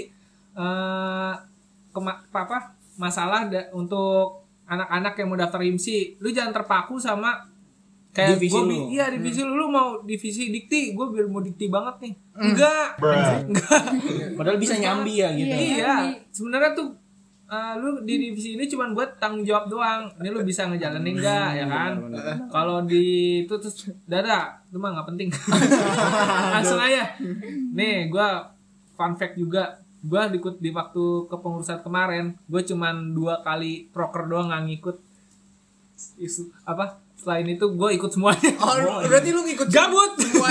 eh 0.52 1.32
kema- 1.90 2.22
apa, 2.24 2.38
apa 2.40 2.58
masalah 2.94 3.46
da- 3.46 3.68
untuk 3.72 4.40
anak-anak 4.64 5.14
yang 5.14 5.28
mau 5.28 5.36
daftar 5.36 5.60
IMSI, 5.60 6.16
lu 6.16 6.30
jangan 6.30 6.54
terpaku 6.54 6.96
sama 6.96 7.44
kayak 8.10 8.36
Divisi 8.36 8.52
gua 8.52 8.62
lu. 8.62 8.76
iya 8.88 9.08
divisi 9.08 9.40
lu, 9.40 9.52
lu 9.54 9.66
mau 9.66 10.00
divisi 10.02 10.48
dikti, 10.48 10.92
gue 10.92 11.06
biar 11.08 11.26
mau 11.26 11.40
dikti 11.40 11.66
banget 11.66 11.96
nih. 11.98 12.14
Enggak, 12.34 12.88
enggak. 13.42 13.82
Padahal 14.32 14.56
bisa 14.56 14.76
nyambi 14.76 15.14
ya 15.18 15.28
gitu. 15.32 15.48
Iya. 15.50 15.76
Iya, 15.76 15.94
sebenarnya 16.28 16.70
tuh 16.72 16.88
uh, 17.52 17.72
lu 17.76 18.00
di 18.08 18.14
divisi 18.16 18.56
ini 18.56 18.64
cuma 18.64 18.88
buat 18.96 19.20
tanggung 19.20 19.44
jawab 19.44 19.68
doang. 19.68 20.08
Ini 20.16 20.28
lu 20.32 20.40
bisa 20.40 20.64
ngejalanin 20.64 21.20
enggak 21.20 21.48
ya 21.60 21.66
kan? 21.68 21.92
Kalau 22.48 22.80
di 22.88 23.04
itu 23.44 23.54
terus 23.60 23.92
dada, 24.08 24.64
itu 24.72 24.80
mah 24.80 24.96
nggak 24.96 25.08
penting. 25.12 25.28
Langsung 26.56 26.80
aja. 26.80 27.12
Nih, 27.76 28.08
gua 28.08 28.56
fun 28.96 29.12
fact 29.20 29.36
juga. 29.36 29.76
Gua 30.02 30.26
ikut 30.26 30.58
di 30.58 30.74
waktu 30.74 31.30
kepengurusan 31.30 31.78
kemarin, 31.86 32.34
gue 32.50 32.62
cuman 32.66 33.14
dua 33.14 33.38
kali 33.38 33.86
proker 33.94 34.26
doang 34.26 34.50
nggak 34.50 34.64
ngikut 34.66 34.96
isu 36.18 36.50
apa 36.66 36.98
selain 37.22 37.46
itu 37.46 37.62
gue 37.68 37.90
ikut 37.92 38.10
semuanya 38.10 38.50
Oh, 38.58 38.98
berarti 39.00 39.30
lu 39.30 39.46
ikut 39.46 39.68
gabut 39.68 40.12
semua. 40.20 40.50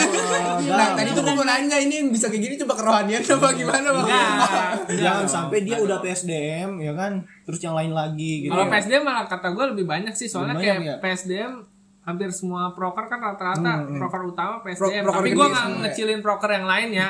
Nah, 0.61 0.95
tadi 0.95 1.11
tuh 1.11 1.19
gue 1.19 1.33
mau 1.33 1.43
nanya 1.43 1.75
ini 1.75 1.93
yang 1.97 2.07
bisa 2.07 2.25
kayak 2.25 2.41
gini 2.41 2.55
coba 2.57 2.73
kerohanian 2.73 3.19
apa 3.21 3.47
gimana, 3.51 3.87
Bang? 3.91 4.07
Enggak. 4.07 4.71
Jangan 4.89 5.25
sampai 5.27 5.57
dia 5.61 5.77
udah 5.77 5.99
PSDM 5.99 6.79
ya 6.79 6.93
kan, 6.93 7.11
terus 7.43 7.59
yang 7.59 7.73
lain 7.73 7.91
lagi 7.91 8.47
gitu. 8.47 8.51
Kalau 8.51 8.65
PSDM 8.65 9.03
malah 9.03 9.25
kata 9.25 9.47
gue 9.49 9.65
lebih 9.69 9.85
banyak 9.85 10.13
sih 10.13 10.25
soalnya 10.25 10.55
Lebih 10.55 10.63
kayak 10.63 10.77
banyak 10.77 10.87
ya? 10.87 11.03
PSDM 11.03 11.53
hampir 12.01 12.29
semua 12.31 12.71
proker 12.71 13.05
kan 13.05 13.19
rata-rata 13.21 13.71
proker 13.91 14.21
utama 14.25 14.53
PSDM. 14.61 15.03
Pro- 15.03 15.11
proker 15.11 15.17
tapi 15.17 15.29
gue 15.31 15.45
nggak 15.45 15.67
ya. 15.67 15.77
ngecilin 15.83 16.19
proker 16.19 16.49
yang 16.51 16.65
lain 16.65 16.89
ya. 16.93 17.09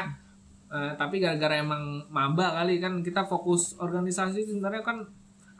Eh, 0.67 0.91
tapi 0.95 1.19
gara-gara 1.19 1.55
emang 1.57 1.83
maba 2.07 2.55
kali 2.55 2.79
kan 2.79 2.99
kita 2.99 3.23
fokus 3.23 3.75
organisasi 3.75 4.47
sebenarnya 4.47 4.81
kan 4.81 5.03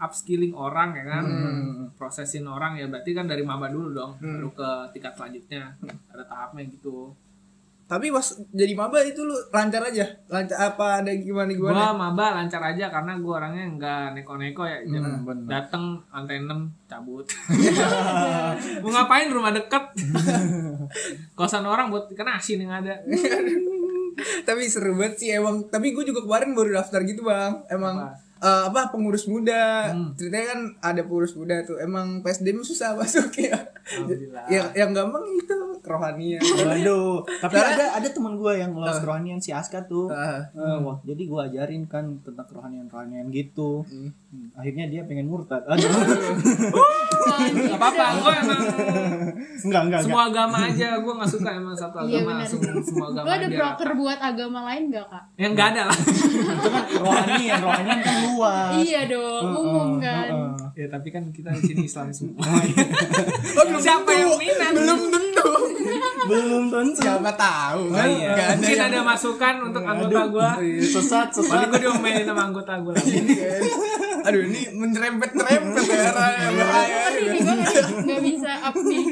upskilling 0.02 0.58
orang 0.58 0.98
ya 0.98 1.04
kan, 1.06 1.26
prosesin 1.94 2.50
orang 2.50 2.74
ya 2.76 2.90
berarti 2.90 3.14
kan 3.14 3.30
dari 3.30 3.46
maba 3.46 3.70
dulu 3.70 3.94
dong, 3.94 4.12
baru 4.18 4.50
ke 4.50 4.70
tingkat 4.98 5.14
selanjutnya 5.14 5.70
ada 6.10 6.26
tahapnya 6.26 6.66
gitu. 6.68 7.14
Tapi 7.92 8.08
pas 8.08 8.24
jadi 8.56 8.72
maba 8.72 9.04
itu 9.04 9.20
lu 9.20 9.36
lancar 9.52 9.84
aja. 9.84 10.08
Lancar 10.32 10.56
apa 10.64 11.04
ada 11.04 11.12
gimana 11.12 11.52
Gua 11.52 11.76
gimana? 11.76 11.92
maba 11.92 12.40
lancar 12.40 12.64
aja 12.64 12.88
karena 12.88 13.20
gua 13.20 13.44
orangnya 13.44 13.68
nggak 13.76 14.16
neko-neko 14.16 14.64
ya. 14.64 14.80
Hmm, 14.80 15.28
bener. 15.28 15.44
datang 15.52 16.00
lantai 16.08 16.40
6 16.40 16.72
cabut. 16.88 17.28
Mau 18.88 18.96
ngapain 18.96 19.28
rumah 19.28 19.52
deket? 19.52 19.92
Kosan 21.38 21.68
orang 21.68 21.92
buat 21.92 22.08
ikan 22.16 22.32
asin 22.32 22.64
yang 22.64 22.80
ada. 22.80 22.96
tapi 24.48 24.72
seru 24.72 24.96
banget 24.96 25.20
sih 25.20 25.30
emang. 25.36 25.68
Tapi 25.68 25.92
gue 25.92 26.08
juga 26.08 26.24
kemarin 26.24 26.56
baru 26.56 26.80
daftar 26.80 27.04
gitu, 27.04 27.28
Bang. 27.28 27.68
Emang 27.68 28.08
Apa? 28.08 28.16
Eh, 28.42 28.64
apa 28.66 28.90
pengurus 28.90 29.26
muda 29.26 29.88
Hmm. 29.88 30.12
ceritanya 30.14 30.48
kan 30.50 30.60
ada 30.84 31.02
pengurus 31.02 31.34
muda 31.34 31.62
tuh 31.62 31.78
emang 31.78 32.20
PSDM 32.20 32.62
susah 32.62 32.94
masuk 33.00 33.30
ya 33.36 33.54
Alhamdulillah. 33.88 34.46
yang 34.48 34.68
yang 34.74 34.92
gampang 34.92 35.22
itu 35.32 35.56
kerohanian 35.80 36.42
Waduh, 36.42 37.22
tapi 37.40 37.56
ada 37.56 37.86
ada 37.96 38.08
teman 38.08 38.36
gue 38.36 38.54
yang 38.56 38.72
lolos 38.72 38.98
kerohanian 38.98 39.38
si 39.38 39.50
Aska 39.52 39.82
tuh. 39.84 40.06
Ah. 40.08 40.46
Eh, 40.48 40.78
wah, 40.80 41.02
jadi 41.02 41.18
gue 41.20 41.40
ajarin 41.44 41.84
kan 41.86 42.22
tentang 42.22 42.46
kerohanian-kerohanian 42.46 43.30
gitu. 43.30 43.82
Hmm. 43.84 44.14
Hmm, 44.32 44.48
Akhirnya 44.56 44.88
dia 44.88 45.04
pengen 45.04 45.28
murtad. 45.28 45.60
Aduh. 45.68 45.92
Gak 47.42 47.76
apa-apa, 47.76 48.06
gua 48.18 48.34
emang 48.34 48.62
enggak, 49.62 49.82
enggak, 49.84 50.02
semua 50.02 50.24
agama 50.26 50.58
aja. 50.64 50.88
Gua 51.00 51.14
nggak 51.16 51.32
suka 51.32 51.50
emang 51.54 51.76
satu 51.76 51.96
Iya 52.02 52.04
agama 52.18 52.24
benar. 52.24 52.40
langsung 52.40 52.60
semua 52.82 53.08
agama. 53.10 53.26
Lo 53.26 53.32
ada 53.34 53.48
broker 53.50 53.90
buat 53.94 54.20
agama 54.22 54.60
lain 54.66 54.84
gak 54.90 55.06
kak? 55.06 55.24
Yang 55.36 55.52
nggak 55.52 55.68
ada 55.70 55.82
lah. 55.90 55.98
Itu 56.00 56.70
kan 56.70 56.84
rohanian, 56.98 57.60
rohanian 57.60 58.00
kan 58.00 58.16
luas. 58.26 58.72
Iya 58.80 59.02
dong, 59.06 59.46
umum 59.54 59.90
kan. 60.00 60.30
Heeh. 60.30 60.56
ya 60.74 60.88
tapi 60.88 61.08
kan 61.10 61.24
kita 61.30 61.50
di 61.52 61.62
sini 61.62 61.84
Islam 61.86 62.08
semua. 62.10 62.40
oh, 63.60 63.64
belum 63.66 63.82
Siapa 63.82 64.10
yang 64.10 64.32
minat? 64.34 64.72
belum 64.72 65.00
tentu 65.10 65.48
Belum 66.24 66.64
tentu. 66.68 67.00
siapa 67.00 67.32
tahu 67.34 67.82
Oh, 67.84 67.94
kan 67.94 68.08
iya. 68.08 68.30
Nggak 68.30 68.46
ada 68.46 68.56
Mungkin 68.56 68.78
yang- 68.78 68.88
ada 68.88 69.00
masukan 69.04 69.56
untuk 69.64 69.84
anggota 69.84 70.22
gua. 70.28 70.50
Sesat, 70.80 71.28
Paling 71.30 71.44
sesat. 71.44 71.68
gua 71.68 71.80
diomelin 71.80 72.26
sama 72.26 72.42
anggota 72.44 72.74
gua 72.78 72.94
lagi. 72.94 73.18
aduh 74.22 74.42
ini 74.44 74.70
menyerempet 74.72 75.30
nyerempet 75.32 75.82
ya 75.84 76.12
Raya. 76.12 76.46
bahaya 76.52 77.00
Ini 77.12 77.38
gue 77.40 77.56
gak, 77.56 77.74
gak 78.04 78.22
bisa 78.22 78.52
up 78.62 78.76
nih. 78.78 79.04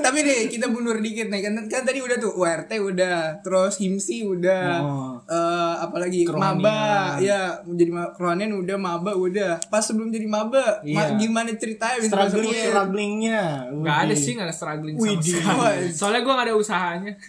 tapi 0.00 0.18
deh 0.20 0.40
kita 0.48 0.66
mundur 0.66 0.98
dikit 0.98 1.28
nih 1.28 1.38
kan 1.40 1.54
kan 1.64 1.82
tadi 1.82 1.98
udah 2.00 2.16
tuh 2.16 2.34
URT 2.34 2.70
udah 2.76 3.16
terus 3.40 3.78
himsi 3.78 4.22
udah 4.24 4.66
Oh. 4.76 5.14
eh, 5.22 5.74
apalagi 5.78 6.26
maba 6.28 7.14
ya 7.16 7.62
menjadi 7.62 7.90
ma- 7.92 8.10
kerohanian 8.10 8.52
udah 8.56 8.74
maba 8.76 9.12
udah 9.12 9.62
pas 9.64 9.78
sebelum 9.80 10.10
jadi 10.10 10.26
maba 10.26 10.82
ma- 10.82 10.82
Iya. 10.82 11.14
gimana 11.16 11.50
ceritanya 11.52 12.02
Struggling? 12.02 12.50
Gak 12.50 12.66
strugglingnya. 12.66 13.42
ada 13.70 14.02
Widih. 14.04 14.18
sih, 14.18 14.32
gak 14.34 14.46
ada 14.46 14.54
struggling 14.56 14.96
sama 14.96 15.14
sekali. 15.16 15.90
Soalnya 15.92 16.20
gue 16.20 16.32
gak 16.32 16.44
ada 16.44 16.55
usahanya. 16.56 17.12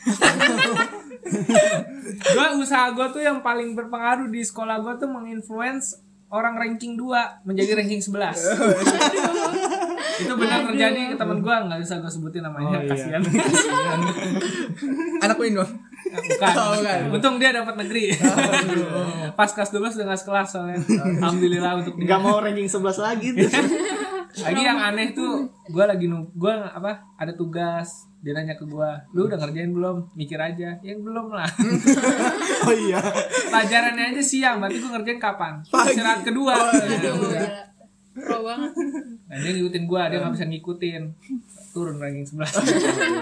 gue 2.07 2.45
usaha 2.57 2.87
gue 2.89 3.07
tuh 3.11 3.19
yang 3.19 3.39
paling 3.41 3.75
berpengaruh 3.75 4.27
di 4.27 4.41
sekolah 4.41 4.79
gue 4.79 4.93
tuh 4.97 5.09
menginfluence 5.09 5.99
orang 6.27 6.55
ranking 6.55 6.95
2 6.95 7.43
menjadi 7.43 7.75
ranking 7.75 7.99
11 7.99 8.35
itu 10.23 10.33
benar 10.33 10.65
terjadi 10.65 11.13
ke 11.13 11.15
teman 11.15 11.39
gue 11.39 11.51
nggak 11.51 11.79
bisa 11.79 11.99
gue 11.99 12.07
sebutin 12.07 12.43
namanya 12.43 12.79
Oh, 12.79 12.83
iya. 12.83 12.89
kasihan 12.89 13.21
anak 15.23 15.37
Win 15.37 15.55
dong 15.55 15.71
bukan. 16.07 16.53
Oh, 16.53 16.73
bukan. 16.73 16.99
untung 17.11 17.35
dia 17.37 17.51
dapat 17.51 17.75
negeri 17.77 18.15
pas 19.35 19.51
kelas 19.51 19.69
12 19.69 19.99
udah 19.99 20.05
nggak 20.05 20.21
sekelas 20.21 20.47
soalnya 20.47 20.79
alhamdulillah 21.21 21.71
untuk 21.77 21.93
dia 21.95 22.05
Nggak 22.07 22.21
mau 22.21 22.39
ranking 22.39 22.67
11 22.67 22.81
lagi 22.97 23.27
tuh. 23.35 23.49
Lagi 24.37 24.61
yang 24.61 24.77
aneh 24.77 25.11
tuh 25.11 25.33
gue 25.65 25.83
lagi 25.83 26.05
nu 26.05 26.27
gue 26.31 26.49
apa 26.49 26.91
ada 27.15 27.31
tugas 27.31 27.87
dia 28.17 28.31
nanya 28.31 28.53
ke 28.53 28.63
gue 28.63 28.89
lu 29.11 29.25
udah 29.25 29.37
ngerjain 29.37 29.69
belum? 29.69 30.09
Mikir 30.13 30.35
aja. 30.35 30.73
Ya 30.77 30.93
belum 30.95 31.29
lah. 31.29 31.47
Oh 32.67 32.73
iya. 32.73 32.99
pelajarannya 33.47 34.11
aja 34.11 34.19
siang 34.19 34.57
berarti 34.57 34.77
gue 34.77 34.89
ngerjain 34.89 35.17
kapan? 35.17 35.61
Istirahat 35.63 36.21
kedua. 36.21 36.51
Oh, 36.51 36.67
Nah. 36.67 37.63
Pro 38.17 38.41
banget. 38.41 38.73
nah 39.23 39.37
dia 39.37 39.51
ngikutin 39.53 39.83
gue 39.85 40.01
dia 40.03 40.17
nggak 40.17 40.33
bisa 40.33 40.45
ngikutin. 40.45 41.03
Turun 41.69 41.95
ranking 41.95 42.25
11 42.25 42.49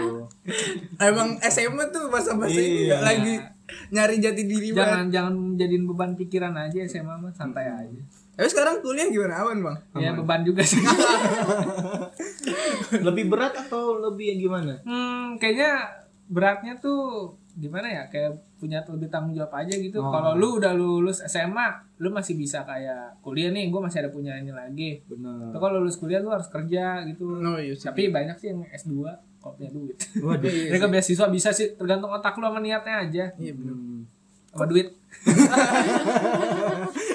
emang 1.06 1.30
SMA 1.44 1.84
tuh 1.90 2.08
masa-masa 2.08 2.56
ini 2.56 2.88
Iya. 2.88 2.96
nggak 2.96 3.04
lagi 3.04 3.34
nyari 3.92 4.16
jati 4.18 4.44
diri 4.46 4.70
banget. 4.72 4.80
jangan 4.80 5.06
jangan 5.12 5.34
jadiin 5.56 5.84
beban 5.84 6.12
pikiran 6.14 6.56
aja 6.56 6.80
SMA 6.86 7.12
mah 7.14 7.34
santai 7.34 7.68
aja 7.68 8.02
tapi 8.36 8.48
sekarang 8.48 8.76
kuliah 8.80 9.08
gimana? 9.08 9.34
Aman 9.40 9.58
bang? 9.60 9.78
Ya 9.98 10.12
beban 10.12 10.42
juga 10.42 10.62
sih. 10.62 10.80
Lebih 13.02 13.28
berat 13.28 13.56
atau 13.58 13.98
lebih 14.00 14.38
gimana? 14.38 14.78
hmm, 14.82 15.36
kayaknya 15.38 15.88
beratnya 16.28 16.74
tuh 16.78 17.32
gimana 17.56 17.88
ya? 17.88 18.04
Kayak 18.08 18.36
punya 18.56 18.84
lebih 18.84 19.08
tanggung 19.08 19.32
jawab 19.32 19.54
aja 19.56 19.72
gitu. 19.72 20.00
Oh. 20.00 20.10
kalau 20.10 20.34
lu 20.34 20.58
udah 20.58 20.72
lulus 20.72 21.24
SMA 21.24 21.68
lu 21.98 22.10
masih 22.10 22.36
bisa 22.36 22.64
kayak 22.64 23.20
kuliah 23.22 23.50
nih. 23.50 23.68
Gue 23.68 23.80
masih 23.80 24.02
ada 24.02 24.10
punya 24.10 24.36
ini 24.36 24.52
lagi. 24.52 25.00
Benar. 25.06 25.54
Kalau 25.54 25.80
lulus 25.80 25.96
kuliah 25.96 26.20
lu 26.20 26.30
harus 26.30 26.48
kerja 26.48 27.04
gitu. 27.06 27.30
Oh, 27.32 27.56
iya 27.56 27.72
sih. 27.72 27.86
tapi 27.86 28.10
banyak 28.10 28.36
sih 28.36 28.52
yang 28.52 28.62
S2 28.68 28.92
kalau 29.40 29.54
punya 29.56 29.70
duit. 29.70 29.98
Waduh. 30.18 30.50
mereka 30.70 30.88
beasiswa 30.88 31.28
bisa 31.28 31.50
sih 31.50 31.74
tergantung 31.74 32.10
otak 32.10 32.36
lu 32.36 32.44
sama 32.44 32.60
niatnya 32.60 32.96
aja. 33.02 33.26
Iya 33.36 33.54
bener 33.54 33.76
Hmm. 33.76 34.02
sama 34.52 34.68
duit 34.68 34.88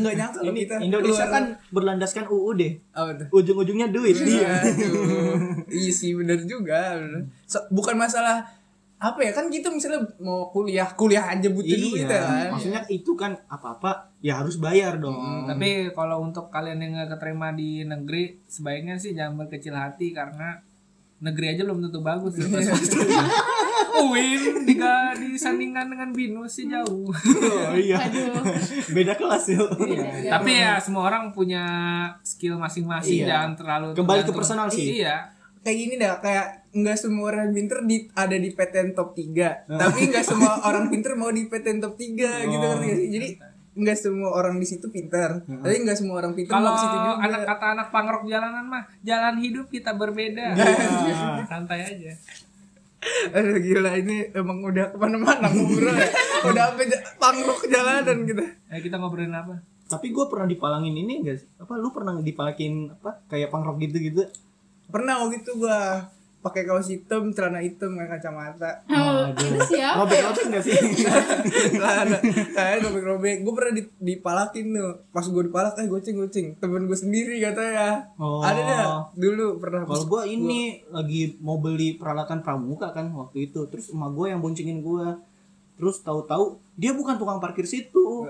nggak 0.00 0.16
nyangka 0.16 0.38
loh 0.38 0.46
Ini 0.46 0.60
kita 0.60 0.74
Indonesia 0.80 1.16
keluar- 1.20 1.32
kan 1.32 1.44
berlandaskan 1.68 2.24
UU 2.26 2.50
deh. 2.54 2.72
apa 2.90 3.10
tuh 3.14 3.26
Ujung-ujungnya 3.32 3.88
duit. 3.88 4.16
Iya, 4.16 4.48
aduh. 4.64 5.64
iya 5.68 5.90
sih 5.90 6.12
bener 6.12 6.42
juga. 6.42 6.96
bener. 6.96 7.28
So- 7.44 7.64
bukan 7.68 7.94
masalah 7.94 8.42
apa 8.96 9.16
ya 9.18 9.32
kan 9.32 9.48
gitu 9.48 9.64
misalnya 9.66 10.04
mau 10.18 10.48
kuliah 10.48 10.84
kuliah 10.90 11.24
aja 11.26 11.48
butuh 11.48 11.72
duit 11.72 12.04
ya 12.04 12.20
kan. 12.20 12.52
Maksudnya 12.52 12.84
itu 12.86 13.12
kan 13.14 13.32
apa-apa 13.46 14.12
ya 14.18 14.36
harus 14.36 14.56
bayar 14.56 14.96
dong. 14.96 15.16
tapi 15.46 15.88
kalau 15.90 16.20
untuk 16.20 16.48
kalian 16.48 16.76
yang 16.78 16.92
gak 16.98 17.16
keterima 17.16 17.48
di 17.50 17.80
negeri 17.82 18.44
sebaiknya 18.44 18.96
sih 18.96 19.12
jangan 19.12 19.36
berkecil 19.38 19.72
hati 19.72 20.10
karena 20.10 20.60
negeri 21.20 21.46
aja 21.50 21.62
belum 21.62 21.80
tentu 21.82 22.00
bagus 22.00 22.32
lepas 22.34 22.64
swasta. 22.66 22.96
UIN 24.02 24.64
diga 24.64 25.12
disandingkan 25.12 25.86
dengan 25.86 26.08
binus 26.10 26.54
sih 26.54 26.66
jauh 26.66 27.10
Oh 27.10 27.74
iya. 27.74 28.00
Aduh. 28.00 28.40
Beda 28.88 29.12
kelas 29.12 29.50
yuk. 29.50 29.68
tapi 30.24 30.50
ya 30.54 30.78
semua 30.78 31.04
orang 31.04 31.28
punya 31.30 31.64
skill 32.22 32.56
masing-masing 32.56 33.20
Iya. 33.20 33.26
jangan 33.28 33.50
terlalu 33.54 33.86
Kembali 33.92 34.22
ke 34.22 34.32
personal 34.32 34.66
sih. 34.68 34.98
iya 34.98 35.28
Kayak 35.60 35.76
gini 35.76 35.94
dah 35.96 36.16
kayak 36.18 36.46
nggak 36.72 36.96
semua 36.96 37.24
orang 37.28 37.52
pinter 37.52 37.84
di 37.84 38.08
ada 38.10 38.32
di 38.32 38.48
PTN 38.48 38.88
top 38.90 39.12
3 39.12 39.68
tapi 39.68 40.08
nggak 40.08 40.24
semua 40.24 40.56
orang 40.70 40.88
pinter 40.88 41.12
mau 41.12 41.28
di 41.28 41.44
PTN 41.44 41.78
top 41.78 41.94
3 41.94 42.16
gitu 42.46 42.64
Oh. 42.64 42.80
sih 42.80 43.10
jadi 43.10 43.28
nggak 43.70 43.94
semua 43.94 44.34
orang 44.34 44.58
di 44.58 44.66
situ 44.66 44.90
pinter 44.90 45.46
tapi 45.46 45.86
nggak 45.86 45.94
semua 45.94 46.18
orang 46.18 46.34
pinter 46.34 46.50
Kalau 46.50 46.74
anak 47.16 47.46
kata 47.46 47.66
anak 47.78 47.88
pangrok 47.94 48.26
jalanan 48.26 48.66
mah 48.66 48.82
jalan 49.00 49.38
hidup 49.38 49.70
kita 49.70 49.94
berbeda. 49.94 50.58
Santai 51.50 51.86
aja. 51.86 52.12
Aduh 53.32 53.56
gila 53.56 53.96
ini 53.96 54.28
emang 54.34 54.60
udah 54.60 54.92
ke 54.92 54.96
mana-mana 55.00 55.48
ngobrol 55.48 55.96
ya 55.96 56.10
udah 56.50 56.62
sampai 56.68 56.86
ja- 56.90 57.04
pangrok 57.16 57.64
jalanan 57.64 58.28
kita 58.28 58.44
Eh 58.68 58.80
kita 58.84 59.00
ngobrolin 59.00 59.32
apa? 59.32 59.56
Tapi 59.88 60.12
gue 60.12 60.24
pernah 60.28 60.44
dipalangin 60.44 60.94
ini 60.94 61.24
enggak 61.24 61.40
sih? 61.40 61.48
Apa 61.56 61.80
lu 61.80 61.90
pernah 61.90 62.18
dipalakin 62.20 62.92
apa 62.92 63.24
kayak 63.26 63.48
pangrok 63.48 63.80
gitu-gitu? 63.80 64.26
pernah 64.90 65.22
waktu 65.22 65.38
itu 65.40 65.54
gua 65.54 66.10
pakai 66.40 66.64
kaos 66.64 66.88
hitam 66.88 67.28
celana 67.36 67.60
hitam 67.60 68.00
kacamata. 68.00 68.80
Oh, 68.88 69.28
itu 69.28 69.60
siapa? 69.68 70.00
Robek-robek 70.04 70.44
enggak 70.48 70.64
sih? 70.64 70.76
celana 71.76 72.16
kayak 72.56 72.80
robek 72.80 73.04
robek 73.04 73.36
gue 73.44 73.52
pernah 73.52 73.72
di- 73.76 73.92
dipalakin 74.00 74.66
tuh. 74.72 74.92
Pas 75.12 75.24
gue 75.28 75.42
dipalak 75.44 75.76
eh 75.76 75.84
goceng 75.84 76.16
goceng. 76.16 76.46
Temen 76.56 76.88
gue 76.88 76.96
sendiri 76.96 77.36
katanya. 77.44 78.08
Oh. 78.16 78.40
ada 78.40 78.60
dah 78.60 78.84
dulu 79.12 79.60
pernah. 79.60 79.84
Kalau 79.84 80.04
gue 80.08 80.22
ini 80.32 80.80
lagi 80.88 81.36
mau 81.44 81.60
beli 81.60 82.00
peralatan 82.00 82.40
pramuka 82.40 82.88
kan 82.90 83.12
waktu 83.12 83.52
itu, 83.52 83.68
terus 83.68 83.92
emak 83.92 84.16
gue 84.16 84.26
yang 84.32 84.40
boncengin 84.40 84.80
gue, 84.80 85.06
terus 85.76 86.00
tahu-tahu 86.00 86.56
dia 86.74 86.96
bukan 86.96 87.20
tukang 87.20 87.36
parkir 87.36 87.68
situ, 87.68 88.24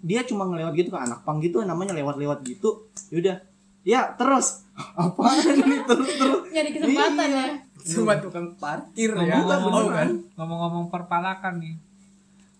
dia 0.00 0.24
cuma 0.24 0.48
ngelewat 0.48 0.72
gitu 0.72 0.88
kan 0.88 1.04
anak 1.04 1.20
pang 1.22 1.40
gitu 1.40 1.60
namanya 1.60 1.92
lewat-lewat 1.92 2.40
gitu, 2.44 2.88
yaudah 3.10 3.44
Ya, 3.88 4.12
terus. 4.12 4.68
Apaan 4.94 5.32
nih 5.56 5.80
terus 5.82 6.10
terus? 6.12 6.40
Nyari 6.46 6.70
kesempatan 6.70 7.16
Iya. 7.26 7.40
ya. 7.40 7.46
Cuma 7.88 8.12
tukang 8.20 8.52
parkir 8.54 9.10
ya. 9.10 9.40
Ngomong-ngomong 9.40 9.72
Oh 9.74 9.88
kan. 9.88 10.08
ngomong-ngomong 10.36 10.84
perpalakan 10.88 11.56
nih. 11.56 11.74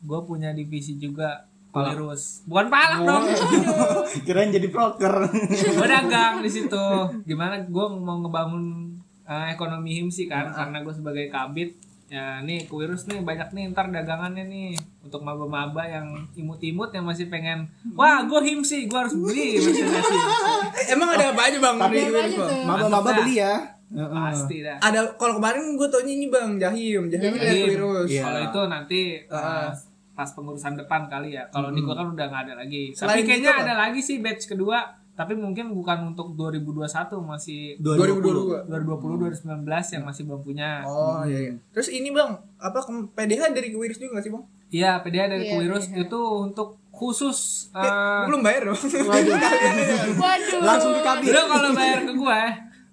Gue 0.00 0.20
punya 0.24 0.50
divisi 0.50 0.96
juga 0.96 1.44
Kulirus. 1.68 2.48
Bukan 2.48 2.72
palak 2.72 3.04
dong. 3.04 3.28
Kirain 4.24 4.48
jadi 4.48 4.66
broker. 4.66 5.28
gue 5.52 5.86
dagang 5.86 6.40
di 6.40 6.48
situ. 6.48 6.84
Gimana 7.22 7.60
gue 7.60 7.86
mau 7.92 8.16
ngebangun 8.18 8.96
eh, 9.22 9.52
ekonomi 9.52 10.00
himsi 10.00 10.24
kan 10.24 10.48
karena 10.48 10.80
gue 10.80 10.90
sebagai 10.90 11.28
kabit 11.28 11.76
ya 12.08 12.40
nih 12.40 12.64
kuirus 12.64 13.04
nih 13.04 13.20
banyak 13.20 13.52
nih 13.52 13.64
ntar 13.68 13.92
dagangannya 13.92 14.44
nih 14.44 14.72
untuk 15.04 15.20
maba-maba 15.20 15.84
yang 15.84 16.08
imut-imut 16.32 16.88
yang 16.88 17.04
masih 17.04 17.28
pengen 17.28 17.68
wah 17.92 18.24
gue 18.24 18.40
himsi 18.42 18.88
gue 18.88 18.96
harus 18.96 19.12
beli 19.12 19.60
merchandise 19.60 20.08
himsi. 20.08 20.90
Emang 20.96 21.08
ada 21.10 21.36
apa 21.36 21.42
aja 21.44 21.58
bang? 21.58 21.76
Tapi- 21.76 21.94
di 21.94 22.02
Apa 22.02 22.08
aja 22.08 22.16
Wiris, 22.18 22.32
Bang? 22.34 22.48
tuh? 22.48 22.64
Maba-maba 22.64 22.96
Mantap 23.04 23.18
beli 23.20 23.34
ya. 23.36 23.54
pasti 23.88 24.56
dah 24.60 24.76
Ada 24.78 25.00
kalau 25.16 25.34
kemarin 25.36 25.62
gue 25.72 25.88
taunya 25.88 26.12
ini 26.14 26.26
bang 26.28 26.50
Jahim, 26.56 27.02
Jahim 27.08 27.32
Jahim. 27.32 27.36
dari 27.38 27.60
virus. 27.68 28.08
Iya. 28.08 28.22
kalau 28.22 28.40
itu 28.42 28.60
nanti 28.66 29.00
eh, 29.22 29.68
pas 30.12 30.28
pengurusan 30.28 30.74
depan 30.74 31.06
kali 31.06 31.30
ya 31.30 31.44
kalau 31.48 31.70
di 31.70 31.78
gue 31.78 31.94
kan 31.94 32.08
udah 32.08 32.26
nggak 32.26 32.42
ada 32.48 32.54
lagi 32.58 32.90
Selain 32.90 33.16
tapi 33.16 33.22
kayaknya 33.22 33.52
itu, 33.54 33.62
ada 33.62 33.74
lagi 33.78 34.00
sih 34.02 34.16
batch 34.18 34.48
kedua 34.48 34.82
tapi 35.18 35.34
mungkin 35.34 35.74
bukan 35.74 36.14
untuk 36.14 36.38
2021 36.38 36.86
masih 37.26 37.74
2022. 37.82 38.70
2020 38.70 39.42
2019 39.42 39.66
yang 39.98 40.04
masih 40.06 40.22
belum 40.30 40.40
punya 40.46 40.86
Oh 40.86 41.26
iya, 41.26 41.50
iya. 41.50 41.52
Terus 41.74 41.90
ini 41.90 42.14
bang, 42.14 42.38
apa 42.54 42.78
PDH 42.86 43.50
dari 43.50 43.74
Wiris 43.74 43.98
juga 43.98 44.22
gak 44.22 44.24
sih 44.24 44.30
bang? 44.30 44.44
Iya, 44.70 45.02
PDA 45.02 45.26
dari 45.26 45.48
Iya, 45.48 45.52
Kuirus 45.58 45.90
PDA. 45.90 46.06
itu 46.06 46.20
untuk 46.38 46.78
khusus 46.94 47.66
Eh, 47.74 47.82
eh, 47.82 48.22
belum 48.30 48.46
bayar 48.46 48.62
dong. 48.70 48.78
Waduh. 48.78 50.60
Langsung 50.62 50.92
ke 50.94 51.02
kabin. 51.02 51.30
kalau 51.34 51.70
bayar 51.74 51.98
ke 52.06 52.12
gue, 52.14 52.40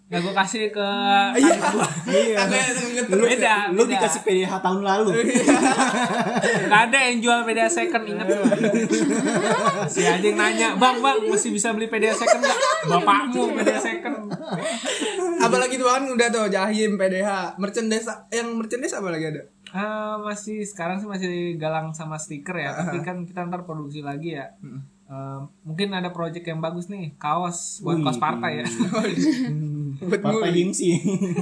ya 0.06 0.18
gue 0.18 0.34
kasih 0.34 0.70
ke 0.70 0.88
Iya. 1.34 1.56
Iya. 2.06 2.40
Lu 3.10 3.26
beda, 3.26 3.56
Lu 3.74 3.84
beda. 3.84 3.98
dikasih 3.98 4.22
PDH 4.22 4.54
tahun 4.60 4.82
lalu. 4.82 5.12
Gak 6.66 6.82
ada 6.86 7.00
yang 7.04 7.18
jual 7.20 7.42
PDA 7.42 7.66
second 7.66 8.06
inget 8.06 8.28
Si 9.88 10.02
anjing 10.02 10.36
nanya 10.36 10.74
Bang 10.76 11.02
bang 11.02 11.26
masih 11.26 11.50
bisa 11.50 11.74
beli 11.74 11.88
PDA 11.88 12.14
second 12.14 12.38
gak? 12.40 12.60
Bapakmu 12.86 13.54
PDA 13.56 13.80
second 13.80 14.30
Apalagi 15.38 15.76
tuh 15.76 15.86
kan 15.86 16.06
udah 16.06 16.28
tuh 16.30 16.46
Jahim, 16.48 16.96
PDH, 16.96 17.58
merchandise 17.58 18.06
yang 18.30 18.54
merchandise 18.54 18.94
apa 18.94 19.10
lagi 19.10 19.26
ada? 19.28 19.42
Ah, 19.72 20.16
Masih 20.18 20.62
sekarang 20.62 20.98
sih 20.98 21.06
masih 21.06 21.30
galang 21.56 21.92
sama 21.92 22.16
stiker 22.16 22.56
ya 22.56 22.72
Tapi 22.76 23.02
kan 23.02 23.26
kita 23.26 23.42
ntar 23.44 23.66
produksi 23.66 24.00
lagi 24.00 24.34
ya 24.34 24.54
Eh, 25.06 25.40
mungkin 25.62 25.94
ada 25.94 26.10
project 26.10 26.42
yang 26.44 26.58
bagus 26.58 26.90
nih 26.90 27.14
kaos 27.16 27.78
buat 27.80 28.02
Wih. 28.02 28.04
kaos 28.04 28.18
partai 28.18 28.58
ya 28.58 28.66
Buat 29.98 30.22
nguli. 30.22 30.50
Himsi. 30.58 30.90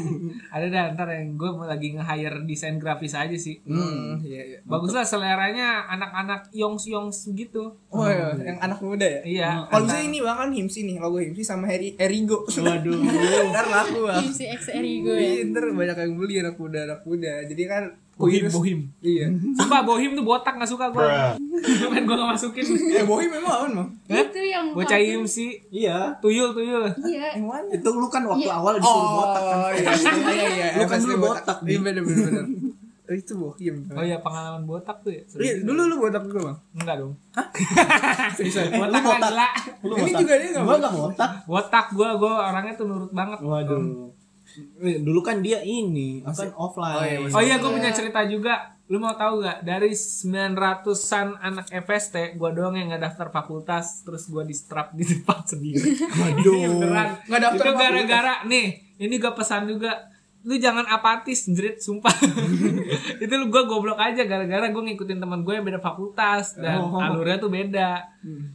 ada 0.56 0.66
dah 0.68 0.84
ntar 0.94 1.08
yang 1.10 1.34
gue 1.34 1.50
lagi 1.60 1.88
nge-hire 1.92 2.44
desain 2.44 2.78
grafis 2.78 3.14
aja 3.14 3.34
sih 3.34 3.58
Hmm, 3.64 4.20
iya 4.20 4.42
iya. 4.44 4.60
bagus 4.64 4.92
lah 4.92 5.02
seleranya 5.02 5.88
anak-anak 5.88 6.50
yongs 6.52 6.86
yongs 6.86 7.30
gitu 7.30 7.74
Oh 7.88 8.06
iya, 8.06 8.34
yang 8.36 8.58
anak 8.60 8.80
muda 8.80 9.06
ya? 9.06 9.22
iya 9.24 9.50
Kalau 9.66 9.86
misalnya 9.86 10.06
ini 10.08 10.20
bang 10.20 10.38
kan 10.38 10.50
Himsi 10.50 10.80
nih, 10.84 10.98
logo 10.98 11.18
Himsi 11.18 11.42
sama 11.42 11.66
Heri, 11.66 11.94
Erigo. 11.96 12.42
Waduh. 12.44 12.98
Ntar 13.54 13.66
laku 13.68 13.98
bang. 14.04 14.26
Si 14.28 14.46
X 14.46 14.62
Erigo 14.70 15.14
ya. 15.14 15.22
Iya, 15.40 15.50
ntar 15.50 15.64
banyak 15.70 15.98
yang 16.00 16.14
beli 16.16 16.34
anak 16.40 16.56
muda 16.56 16.80
anak 16.84 17.02
muda. 17.04 17.34
Jadi 17.44 17.64
kan 17.64 17.84
bohim 18.14 18.46
bohim 18.48 18.80
Iya. 19.00 19.26
sumpah 19.58 19.82
bohim 19.82 20.14
tuh 20.14 20.22
botak 20.22 20.54
gak 20.54 20.66
suka 20.66 20.86
gue 20.88 21.02
kan 21.90 22.02
gue 22.04 22.14
gak 22.14 22.30
masukin 22.30 22.66
Eh 22.92 23.04
bohim 23.04 23.26
memang 23.28 23.54
aman 23.60 23.72
bang. 23.74 23.90
Itu 24.22 24.40
yang 24.40 24.66
bocah 24.72 25.00
sih 25.26 25.58
Iya. 25.68 26.14
tuyul 26.20 26.52
tuyul 26.52 26.86
Iya. 27.00 27.34
Yang 27.34 27.46
mana? 27.46 27.68
Itu 27.70 27.90
lu 27.92 28.08
kan 28.08 28.22
waktu 28.24 28.46
Iya. 28.46 28.54
awal 28.56 28.74
disuruh 28.76 29.10
botak 29.16 29.42
kan. 29.42 29.58
Oh 29.58 29.72
iya 29.72 29.92
iya 30.30 30.48
iya. 30.48 30.68
Lu 30.76 30.86
kan 30.86 30.98
dulu 31.00 31.16
botak. 31.24 31.58
Iya 31.64 31.78
bener 31.80 32.04
bener. 32.04 32.46
Oh, 33.04 33.16
itu 33.20 33.34
bohim. 33.34 33.76
oh 33.90 34.00
iya 34.02 34.18
pengalaman 34.18 34.64
botak 34.64 34.96
tuh 35.02 35.12
ya 35.12 35.22
Iya, 35.34 35.54
dulu 35.62 35.82
lu 35.84 35.96
botak 36.00 36.24
juga 36.24 36.40
bang. 36.48 36.58
enggak 36.76 36.96
dong 36.98 37.14
Seriusan. 38.38 38.66
botak 38.72 39.02
lah 39.04 39.18
gila 39.20 39.50
Lu 39.84 39.94
Ini 39.94 40.02
botak. 40.06 40.20
juga 40.22 40.34
dia 40.36 40.48
nggak 40.50 40.64
Gua 40.64 40.76
enggak 40.78 40.94
botak. 40.96 41.32
botak 41.44 41.86
gue 41.92 42.10
gue 42.16 42.32
orangnya 42.32 42.74
tuh 42.74 42.86
nurut 42.86 43.12
banget 43.12 43.40
Waduh. 43.42 43.82
Eh, 44.80 44.98
Dulu 44.98 45.20
kan 45.20 45.40
dia 45.40 45.60
ini, 45.60 46.22
kan 46.22 46.34
offline. 46.54 46.96
Oh, 46.96 47.04
iya, 47.04 47.18
Oh 47.30 47.42
iya, 47.42 47.56
gue 47.58 47.70
punya 47.70 47.90
cerita 47.90 48.22
juga. 48.24 48.74
Lu 48.86 48.98
mau 48.98 49.14
tahu 49.14 49.40
gak? 49.40 49.62
Dari 49.62 49.90
900-an 49.92 51.40
anak 51.40 51.66
FST, 51.68 52.16
gue 52.34 52.50
doang 52.52 52.74
yang 52.74 52.92
gak 52.92 53.04
daftar 53.04 53.28
fakultas, 53.32 54.04
terus 54.04 54.26
gue 54.26 54.44
di 54.44 54.54
strap 54.54 54.92
di 54.92 55.02
tempat 55.02 55.48
sendiri. 55.52 55.82
Waduh. 56.12 56.62
Beneran. 56.78 57.08
Nggak 57.24 57.42
daftar 57.42 57.56
Itu 57.56 57.72
fakultas. 57.72 57.90
gara-gara 57.90 58.34
nih, 58.44 58.66
ini 59.00 59.16
gue 59.16 59.32
pesan 59.32 59.66
juga. 59.66 59.92
Lu 60.44 60.60
jangan 60.60 60.84
apatis, 60.86 61.48
jerit, 61.48 61.80
sumpah. 61.80 62.12
itu 63.24 63.32
lu 63.32 63.48
gue 63.48 63.64
goblok 63.64 63.96
aja 63.96 64.22
gara-gara 64.22 64.68
gue 64.68 64.84
ngikutin 64.84 65.16
teman 65.18 65.40
gue 65.40 65.56
yang 65.56 65.64
beda 65.64 65.80
fakultas 65.80 66.60
dan 66.60 66.84
Oh. 66.84 67.00
alurnya 67.00 67.40
tuh 67.40 67.48
beda. 67.48 68.04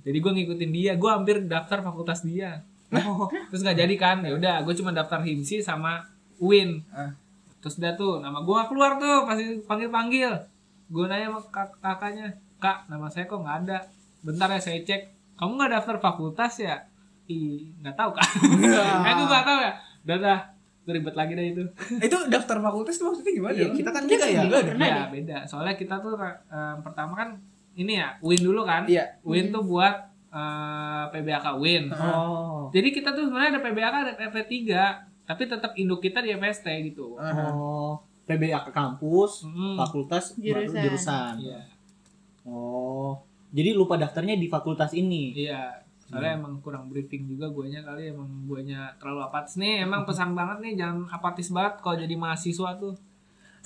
Jadi 0.04 0.18
gue 0.18 0.32
ngikutin 0.34 0.70
dia, 0.70 0.92
gue 0.94 1.08
hampir 1.08 1.40
daftar 1.42 1.80
fakultas 1.80 2.20
dia. 2.20 2.60
Oh. 2.90 3.28
Terus 3.48 3.60
nggak 3.60 3.78
jadi 3.78 3.94
kan? 3.94 4.16
Ya 4.20 4.32
udah, 4.32 4.54
gue 4.62 4.74
cuma 4.74 4.90
daftar 4.90 5.20
himsi 5.20 5.60
sama 5.60 6.00
UIN 6.36 6.80
Ah. 6.88 7.12
terus 7.58 7.76
udah 7.76 7.92
tuh 7.92 8.12
nama 8.18 8.38
gua 8.40 8.64
keluar 8.64 8.96
tuh 8.96 9.26
pasti 9.26 9.58
panggil 9.60 9.90
panggil 9.90 10.30
gue 10.86 11.04
nanya 11.04 11.26
sama 11.28 11.40
kak 11.44 11.68
kakaknya 11.76 12.30
kak 12.56 12.86
nama 12.86 13.04
saya 13.04 13.26
kok 13.26 13.34
nggak 13.36 13.56
ada 13.60 13.78
bentar 14.20 14.46
ya 14.46 14.56
saya 14.56 14.78
cek 14.80 15.02
kamu 15.34 15.58
nggak 15.58 15.72
daftar 15.74 15.96
fakultas 15.98 16.54
ya 16.56 16.78
ih 17.26 17.66
nggak 17.76 17.92
tahu 17.92 18.14
kak 18.14 18.24
eh 19.04 19.12
gue 19.12 19.26
nggak 19.26 19.44
tahu 19.44 19.58
ya 19.58 19.72
udah 20.06 20.18
dah 20.18 20.40
Itu 20.80 20.90
ribet 20.94 21.12
lagi 21.12 21.32
dah 21.34 21.44
itu 21.44 21.62
Itu 21.98 22.16
daftar 22.26 22.56
fakultas 22.62 22.94
tuh 22.94 23.10
maksudnya 23.10 23.32
gimana? 23.34 23.52
Iya, 23.52 23.66
kita 23.74 23.90
kan 23.90 24.02
juga 24.06 24.24
ya. 24.24 24.40
Ada. 24.40 24.58
ya 24.78 25.02
beda 25.10 25.36
soalnya 25.44 25.74
kita 25.74 25.98
tuh 25.98 26.14
eh, 26.16 26.34
pertama 26.80 27.12
kan 27.12 27.28
ini 27.74 27.98
ya 27.98 28.14
win 28.20 28.40
dulu 28.40 28.62
kan 28.62 28.86
Iya. 28.86 29.18
win 29.20 29.50
tuh 29.50 29.60
buat 29.60 30.07
eh, 30.30 31.04
PBAK 31.10 31.46
win 31.56 31.84
Oh. 31.90 32.68
jadi 32.68 32.88
kita 32.90 33.10
tuh 33.10 33.26
sebenarnya 33.26 33.56
ada 33.56 33.62
PBAK 33.62 33.94
ada 33.96 34.12
PP3 34.14 34.54
tapi 35.24 35.42
tetap 35.44 35.72
induk 35.74 36.00
kita 36.00 36.18
di 36.18 36.30
FST 36.30 36.66
gitu 36.86 37.16
Oh. 37.16 37.96
PBA 38.24 38.60
ke 38.60 38.70
kampus, 38.70 39.40
Mm. 39.42 39.74
fakultas 39.74 40.36
baru 40.36 40.60
Jurusan. 40.62 40.82
jurusan. 40.82 41.34
iya 41.40 41.60
Oh. 42.44 43.16
Jadi 43.48 43.72
lupa 43.72 43.96
daftarnya 43.96 44.36
di 44.36 44.44
fakultas 44.46 44.92
ini. 44.92 45.32
Iya, 45.34 45.72
soalnya 45.98 46.36
emang 46.36 46.60
kurang 46.60 46.88
briefing 46.88 47.24
juga 47.26 47.48
guanya 47.48 47.80
kali 47.82 48.08
emang 48.08 48.44
guanya 48.44 48.92
terlalu 48.96 49.20
apatis 49.22 49.56
nih. 49.56 49.80
Emang 49.82 50.04
pesan 50.04 50.32
banget 50.32 50.60
nih 50.60 50.74
jangan 50.76 51.08
apatis 51.10 51.48
banget 51.48 51.80
kalau 51.80 51.96
jadi 51.96 52.12
mahasiswa 52.14 52.76
tuh. 52.76 52.92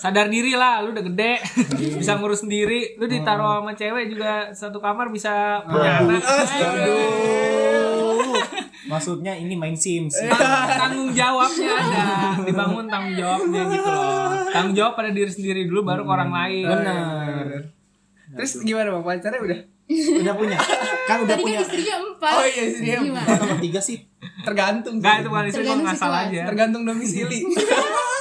Sadar 0.03 0.27
diri 0.27 0.59
lah, 0.59 0.83
lu 0.83 0.91
udah 0.91 1.07
gede, 1.07 1.39
bisa 2.03 2.19
ngurus 2.19 2.43
sendiri. 2.43 2.99
Lu 2.99 3.07
ditaruh 3.07 3.63
sama 3.63 3.71
cewek 3.71 4.11
juga 4.11 4.51
satu 4.51 4.83
kamar 4.83 5.15
bisa 5.15 5.63
punya 5.63 6.03
anak. 6.03 6.19
Aduh. 6.27 8.19
Maksudnya 8.91 9.39
ini 9.39 9.55
main 9.55 9.79
Sims. 9.79 10.19
Tang- 10.27 10.91
tanggung 10.91 11.15
jawabnya 11.15 11.71
ada, 11.71 12.03
dibangun 12.43 12.91
tanggung 12.91 13.15
jawabnya 13.15 13.63
gitu 13.71 13.87
loh. 13.87 14.43
Tanggung 14.51 14.75
jawab 14.75 14.99
pada 14.99 15.15
diri 15.15 15.31
sendiri 15.31 15.71
dulu 15.71 15.87
baru 15.87 16.03
ke 16.03 16.11
orang 16.11 16.35
lain. 16.35 16.67
Benar. 16.67 17.63
Terus 18.43 18.59
gimana 18.67 18.99
bang? 18.99 19.07
Pacarnya 19.07 19.39
udah? 19.39 19.59
Udah 20.19 20.35
punya. 20.35 20.59
Kan 21.07 21.23
udah 21.23 21.39
Tadi 21.39 21.43
punya. 21.47 21.63
kan 21.63 21.67
istrinya 21.71 21.97
empat. 22.03 22.35
Oh 22.35 22.43
iya 22.43 22.63
istrinya? 22.67 22.99
Empat 23.07 23.39
sama 23.39 23.55
tiga 23.63 23.79
sih. 23.79 24.03
Tergantung. 24.43 24.99
Enggak 24.99 25.15
sih. 25.15 25.23
itu 25.23 25.29
bukan 25.31 25.47
istri 25.47 25.63
Tergantung 25.63 26.11
aja. 26.11 26.43
Tergantung 26.51 26.83
domisili. 26.83 27.39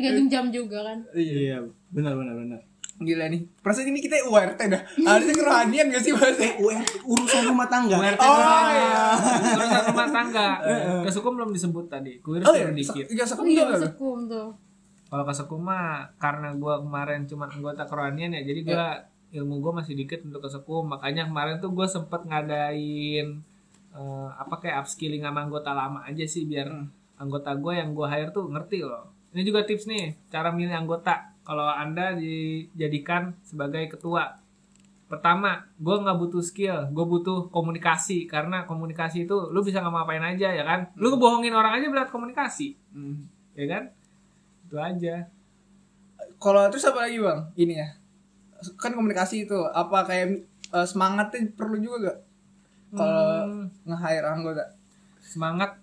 Tergantung 0.00 0.28
jam 0.28 0.44
juga 0.48 0.78
kan. 0.82 0.98
Iya, 1.12 1.60
benar 1.92 2.16
benar 2.16 2.34
benar. 2.34 2.60
Gila 3.00 3.32
nih. 3.32 3.40
Perasaan 3.64 3.88
ini 3.88 4.04
kita 4.04 4.28
URT 4.28 4.60
dah. 4.60 4.82
Harusnya 4.84 5.32
kerohanian 5.32 5.88
gak 5.88 6.04
sih 6.04 6.12
mas? 6.12 6.36
Eh, 6.36 6.52
UR, 6.60 6.84
urusan 7.08 7.48
rumah 7.48 7.64
tangga. 7.64 7.96
URT 7.96 8.20
Oh, 8.20 8.28
oh, 8.28 8.64
iya. 8.68 9.04
Urusan 9.56 9.82
rumah 9.88 10.08
tangga. 10.12 10.48
Kesukum 11.08 11.32
belum 11.40 11.50
disebut 11.52 11.88
tadi. 11.88 12.20
Kuirus 12.20 12.44
Oh 12.44 12.52
iya. 12.52 12.68
dikit. 12.68 13.08
Iya 13.08 13.24
Oh 13.24 13.28
sekum 13.28 13.44
iya 13.48 13.64
juga. 13.64 13.76
sekum 13.88 14.28
tuh. 14.28 14.48
Kalau 15.10 15.24
kesekum 15.24 15.60
mah 15.64 16.06
karena 16.20 16.52
gua 16.54 16.78
kemarin 16.78 17.24
cuma 17.24 17.48
anggota 17.48 17.82
kerohanian 17.82 18.30
ya, 18.30 18.44
jadi 18.46 18.60
gua 18.62 18.86
ilmu 19.32 19.58
gua 19.58 19.82
masih 19.82 19.96
dikit 19.96 20.22
untuk 20.22 20.44
kesekum. 20.44 20.86
Makanya 20.86 21.26
kemarin 21.26 21.58
tuh 21.58 21.72
gua 21.72 21.88
sempet 21.88 22.22
ngadain 22.22 23.26
eh, 23.90 24.28
apa 24.38 24.54
kayak 24.60 24.86
upskilling 24.86 25.24
sama 25.24 25.48
anggota 25.48 25.72
lama 25.72 26.04
aja 26.04 26.22
sih 26.22 26.46
biar 26.46 26.68
anggota 27.16 27.56
gua 27.56 27.74
yang 27.74 27.90
gua 27.90 28.06
hire 28.06 28.30
tuh 28.30 28.46
ngerti 28.46 28.86
loh. 28.86 29.09
Ini 29.30 29.42
juga 29.42 29.62
tips 29.62 29.86
nih 29.86 30.18
cara 30.28 30.50
milih 30.50 30.74
anggota. 30.74 31.30
Kalau 31.40 31.66
anda 31.66 32.14
dijadikan 32.14 33.34
sebagai 33.42 33.90
ketua, 33.90 34.38
pertama 35.06 35.66
gue 35.74 35.96
nggak 35.98 36.18
butuh 36.22 36.38
skill 36.38 36.86
gue 36.86 37.02
butuh 37.02 37.50
komunikasi 37.50 38.30
karena 38.30 38.62
komunikasi 38.62 39.26
itu 39.26 39.50
lu 39.50 39.58
bisa 39.58 39.82
ngapain 39.82 40.22
aja 40.22 40.54
ya 40.54 40.62
kan 40.62 40.86
lu 40.94 41.10
ngebohongin 41.10 41.50
orang 41.50 41.82
aja 41.82 41.90
berat 41.90 42.14
komunikasi 42.14 42.78
Hmm. 42.94 43.26
ya 43.58 43.66
kan 43.66 43.82
itu 44.70 44.76
aja 44.78 45.26
Kalau 46.38 46.62
terus 46.70 46.86
apa 46.86 47.04
lagi 47.04 47.20
bang? 47.20 47.52
Ini 47.52 47.74
ya. 47.74 47.88
Kan 48.78 48.94
komunikasi 48.94 49.44
itu 49.44 49.58
apa 49.66 50.06
kayak 50.06 50.46
eh, 50.70 50.86
semangatnya 50.86 51.52
perlu 51.52 51.76
juga 51.76 51.96
gak? 52.06 52.18
Kalau 52.94 53.28
Hmm. 53.44 53.66
nge-hire 53.84 54.24
anggota. 54.24 54.64
semangat 55.20 55.76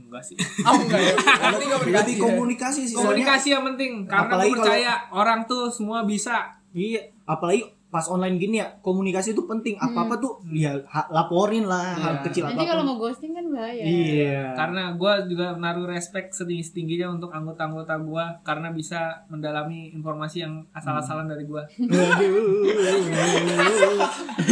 enggak 0.00 0.22
sih 0.22 0.36
Oh 0.60 0.74
enggak 0.76 1.00
ya. 1.00 1.12
Berarti 1.42 1.64
enggak 1.64 1.80
Berarti 1.80 1.90
berarti 1.90 2.12
komunikasi 2.16 2.80
sih 2.84 2.94
komunikasi 2.94 3.48
yang 3.50 3.64
penting 3.66 3.92
karena 4.04 4.24
Apalagi 4.24 4.48
gue 4.48 4.56
percaya 4.56 4.92
orang 5.10 5.40
tuh 5.44 5.68
semua 5.68 6.02
bisa 6.02 6.54
Iya, 6.68 7.00
apalagi 7.24 7.64
pas 7.88 8.04
online 8.04 8.36
gini 8.36 8.60
ya 8.60 8.68
komunikasi 8.78 9.32
itu 9.32 9.40
penting. 9.42 9.72
Apa-apa 9.74 10.14
tuh 10.14 10.36
ya 10.46 10.76
ha- 10.84 11.08
laporin 11.08 11.64
lah 11.64 11.96
hal 11.96 12.14
Iya. 12.14 12.22
kecil 12.22 12.42
Nanti 12.44 12.52
apa 12.52 12.60
pun. 12.60 12.68
kalau 12.68 12.82
mau 12.84 12.96
ghosting 12.98 13.32
kan 13.32 13.46
bahaya. 13.48 13.80
Iya. 13.80 14.52
karena 14.52 14.92
gue 14.92 15.12
juga 15.26 15.56
naruh 15.56 15.88
respect 15.88 16.28
setinggi 16.30 16.68
tingginya 16.70 17.08
untuk 17.10 17.32
anggota-anggota 17.32 17.96
gue 17.98 18.24
karena 18.42 18.68
bisa 18.70 19.00
mendalami 19.26 19.88
informasi 19.90 20.44
yang 20.44 20.60
asal-asalan 20.70 21.24
dari 21.26 21.42
gue 21.42 21.62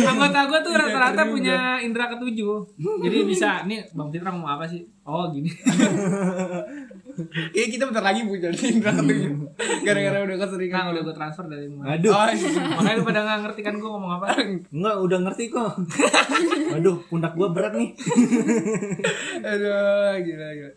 anggota 0.08 0.38
gue 0.46 0.58
tuh 0.62 0.72
rata-rata 0.72 1.22
punya 1.26 1.56
indera 1.78 2.08
ketujuh 2.08 2.56
jadi 3.02 3.18
bisa 3.22 3.50
nih 3.64 3.84
bang 3.86 4.08
Fitra 4.08 4.32
ngomong 4.32 4.48
apa 4.50 4.64
sih 4.64 4.80
oh 5.06 5.30
gini 5.30 5.48
Iya 7.52 7.64
kita 7.66 7.88
bentar 7.88 8.04
lagi 8.04 8.28
punya 8.28 8.52
Indra. 8.68 8.92
Gara-gara 9.80 10.18
udah 10.20 10.36
keseringan. 10.36 10.76
kan 10.76 10.92
udah 10.92 11.02
gue 11.02 11.14
transfer 11.16 11.44
dari 11.48 11.64
rumah 11.64 11.96
Aduh, 11.96 12.12
Oh, 12.12 12.28
iya. 12.28 12.60
makanya 12.68 12.92
lu 12.92 13.04
pada 13.04 13.20
nggak 13.24 13.40
ngerti 13.40 13.60
kan 13.62 13.74
gue 13.74 13.88
ngomong 13.88 14.12
apa 14.12 14.26
enggak 14.68 14.96
udah 15.00 15.18
ngerti 15.24 15.44
kok. 15.48 15.72
Aduh, 16.76 17.00
pundak 17.08 17.32
gua 17.32 17.48
berat 17.48 17.72
nih. 17.72 17.96
Aduh, 19.48 20.12
gila 20.20 20.48
gila. 20.52 20.72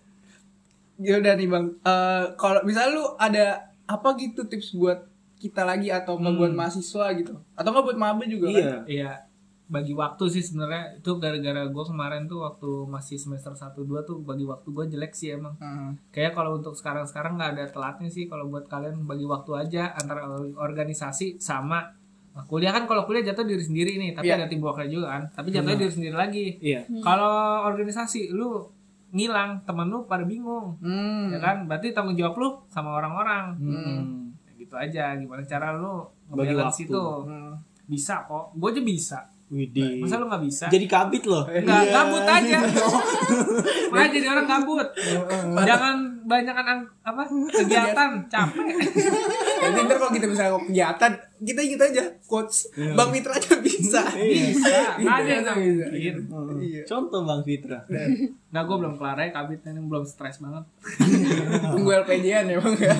Ya 0.99 1.13
udah 1.17 1.33
nih 1.35 1.47
Bang. 1.47 1.65
Eh 1.81 2.23
kalau 2.35 2.63
misalnya 2.63 2.91
lu 2.93 3.05
ada 3.15 3.45
apa 3.83 4.09
gitu 4.15 4.47
tips 4.47 4.71
buat 4.73 4.99
kita 5.39 5.63
lagi 5.63 5.91
atau 5.91 6.15
nggak 6.15 6.35
buat 6.35 6.53
mahasiswa 6.53 7.05
gitu? 7.15 7.35
Atau 7.51 7.69
nggak 7.71 7.85
buat 7.85 7.97
maba 7.97 8.23
juga 8.23 8.47
kan? 8.47 8.87
Iya. 8.87 9.11
Bagi 9.69 9.93
waktu 9.93 10.23
sih 10.27 10.41
sebenarnya 10.41 10.97
itu 10.97 11.11
gara-gara 11.15 11.61
gue 11.63 11.83
kemarin 11.85 12.25
tuh 12.25 12.41
waktu 12.41 12.69
masih 12.85 13.15
semester 13.15 13.53
1 13.53 13.77
2 13.77 14.01
tuh 14.01 14.17
bagi 14.19 14.41
waktu 14.41 14.65
gue 14.65 14.85
jelek 14.89 15.13
sih 15.13 15.37
emang. 15.37 15.53
Hmm. 15.57 15.93
Kayak 16.09 16.33
kalau 16.33 16.57
untuk 16.57 16.73
sekarang-sekarang 16.73 17.37
nggak 17.37 17.51
ada 17.53 17.65
telatnya 17.69 18.09
sih 18.09 18.25
kalau 18.25 18.49
buat 18.49 18.65
kalian 18.65 19.05
bagi 19.05 19.23
waktu 19.23 19.51
aja 19.55 19.93
antara 19.93 20.25
organisasi 20.57 21.37
sama 21.37 21.85
nah, 22.29 22.45
kuliah 22.45 22.69
kan 22.69 22.85
kalau 22.85 23.05
kuliah 23.05 23.21
jatuh 23.21 23.41
diri 23.43 23.61
sendiri 23.61 23.97
nih, 23.97 24.13
tapi 24.13 24.29
Iya. 24.29 24.41
ada 24.41 24.47
tim 24.47 24.57
worknya 24.57 24.89
juga 24.89 25.07
kan. 25.13 25.23
Tapi 25.33 25.47
jatuhnya 25.49 25.77
diri 25.77 25.93
sendiri 25.93 26.15
lagi. 26.15 26.45
Iya. 26.61 26.81
Kalau 27.01 27.35
organisasi 27.65 28.33
lu 28.33 28.65
ngilang, 29.09 29.65
temen 29.65 29.89
lu 29.89 30.05
pada 30.05 30.21
bingung. 30.25 30.77
Hmm. 30.81 31.29
Ya 31.29 31.37
kan? 31.37 31.65
Berarti 31.65 31.93
tanggung 31.93 32.13
jawab 32.13 32.37
lu 32.37 32.49
sama 32.69 32.93
orang-orang. 32.95 33.57
Hmm. 33.57 34.33
Ya 34.45 34.51
gitu 34.55 34.75
aja. 34.77 35.13
Gimana 35.13 35.41
cara 35.43 35.73
lu 35.73 36.05
Bagi 36.29 36.53
ngebalance 36.53 36.77
waktu. 36.77 36.89
itu? 36.89 37.05
Hmm. 37.25 37.51
Bisa 37.85 38.15
kok. 38.25 38.53
Gue 38.53 38.69
aja 38.69 38.81
bisa. 38.81 39.19
Widih. 39.49 40.05
Masa 40.05 40.21
lu 40.21 40.29
nggak 40.29 40.43
bisa? 40.45 40.65
Jadi 40.69 40.85
kabit 40.85 41.25
loh. 41.25 41.41
Enggak, 41.49 41.89
gabut 41.89 42.21
aja. 42.21 42.57
Makanya 43.91 44.09
jadi 44.13 44.27
orang 44.29 44.45
gabut. 44.45 44.87
Jangan 45.65 45.95
banyakan 46.29 46.65
ang- 46.69 46.89
apa? 47.01 47.23
kegiatan, 47.49 48.11
capek. 48.29 48.65
Jadi 49.59 49.79
ntar 49.83 49.97
kalau 49.97 50.13
kita 50.13 50.29
misalnya 50.29 50.61
kegiatan, 50.61 51.11
kita 51.41 51.59
gitu 51.65 51.83
aja 51.83 52.03
quotes 52.23 52.69
Bang 52.93 53.09
Mitra 53.09 53.35
aja 53.35 53.57
bisa. 53.59 54.05
Bisa, 54.13 54.95
ada 54.95 55.25
yang 55.25 55.57
bisa. 55.57 55.85
Iya. 55.91 56.81
Contoh 56.85 57.25
Bang 57.25 57.41
Fitra. 57.41 57.83
Nah, 58.53 58.61
gue 58.61 58.77
belum 58.77 58.95
kelar 58.95 59.17
ya 59.17 59.33
kabit 59.33 59.65
ini 59.65 59.81
belum 59.81 60.05
stres 60.05 60.37
banget. 60.39 60.63
Tunggu 61.73 61.89
LPJ-an 62.05 62.45
ya 62.47 62.57
Bang 62.61 62.77
ya. 62.77 62.93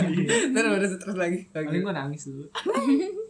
Ntar 0.52 0.64
udah 0.74 0.90
stres 0.90 1.16
lagi. 1.16 1.40
Paling 1.54 1.82
gue 1.86 1.94
nangis 1.94 2.26
dulu. 2.26 2.44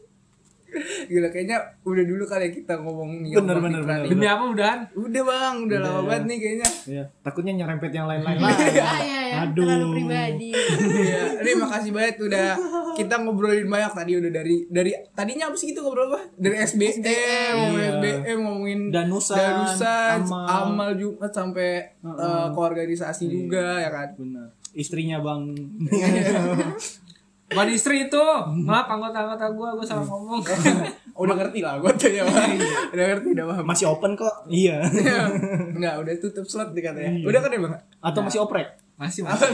Gila 1.10 1.28
kayaknya 1.28 1.58
udah 1.82 2.06
dulu 2.06 2.24
kali 2.24 2.44
ya 2.46 2.52
kita 2.54 2.74
ngomong 2.78 3.10
nih 3.20 3.34
Bener, 3.34 3.58
bener, 3.58 3.82
bener. 3.82 4.06
Demi 4.06 4.24
apa 4.24 4.44
udahan? 4.46 4.80
Udah 4.94 5.24
Bang, 5.26 5.56
udah 5.66 5.78
lama 5.80 6.02
banget 6.06 6.24
nih 6.24 6.38
kayaknya. 6.38 6.70
Iya. 6.86 7.04
Takutnya 7.20 7.54
nyerempet 7.56 7.90
yang 7.90 8.06
lain-lain 8.06 8.38
lagi. 8.38 8.54
Ah, 8.80 9.00
iya, 9.02 9.22
ya. 9.26 9.36
Aduh. 9.44 9.66
Terlalu 9.66 9.88
pribadi. 9.92 10.50
Iya, 10.54 11.22
ini 11.42 11.52
makasih 11.58 11.92
banget 11.92 12.16
udah 12.20 12.48
kita 12.94 13.16
ngobrolin 13.18 13.66
banyak 13.66 13.92
tadi 13.92 14.12
udah 14.16 14.32
dari 14.32 14.56
dari 14.68 14.92
tadinya 15.12 15.50
apa 15.50 15.56
sih 15.56 15.68
kita 15.68 15.82
ngobrol 15.82 16.08
apa? 16.08 16.22
Dari 16.36 16.56
SBM, 16.60 17.54
ngomongin 17.56 17.82
Iya. 17.82 17.90
SBM, 17.98 18.38
ngomongin 18.40 18.80
Danusan, 18.90 19.38
Danusan, 19.38 20.18
amal. 20.24 20.46
amal 20.46 20.90
Jumat 20.94 21.32
sampai 21.32 21.70
eh, 21.98 22.46
ke 22.48 22.60
organisasi 22.60 23.26
juga 23.26 23.80
ya 23.80 23.90
kan. 23.90 24.10
Benar. 24.14 24.48
Istrinya 24.72 25.18
Bang. 25.18 25.50
Buat 27.50 27.70
istri 27.74 28.06
itu, 28.06 28.24
maaf 28.66 28.86
anggota-anggota 28.86 29.50
gue, 29.50 29.70
gue 29.82 29.86
salah 29.86 30.06
ngomong. 30.06 30.42
udah 31.20 31.36
ngerti 31.36 31.60
lah 31.60 31.76
gue 31.84 31.92
tanya 32.00 32.24
Bang. 32.24 32.56
Udah 32.96 33.06
ngerti 33.12 33.28
udah 33.36 33.46
paham. 33.52 33.66
Masih 33.68 33.86
open 33.92 34.12
kok. 34.16 34.36
Iya. 34.48 34.88
Enggak, 35.76 35.96
udah 36.00 36.14
tutup 36.24 36.46
slot 36.48 36.72
nih 36.72 36.84
katanya. 36.86 37.12
Udah 37.28 37.40
kan 37.44 37.52
ya 37.52 37.60
Bang? 37.60 37.74
Atau 38.00 38.22
masih 38.24 38.40
oprek? 38.40 38.80
Masih 38.96 39.28
masih. 39.28 39.52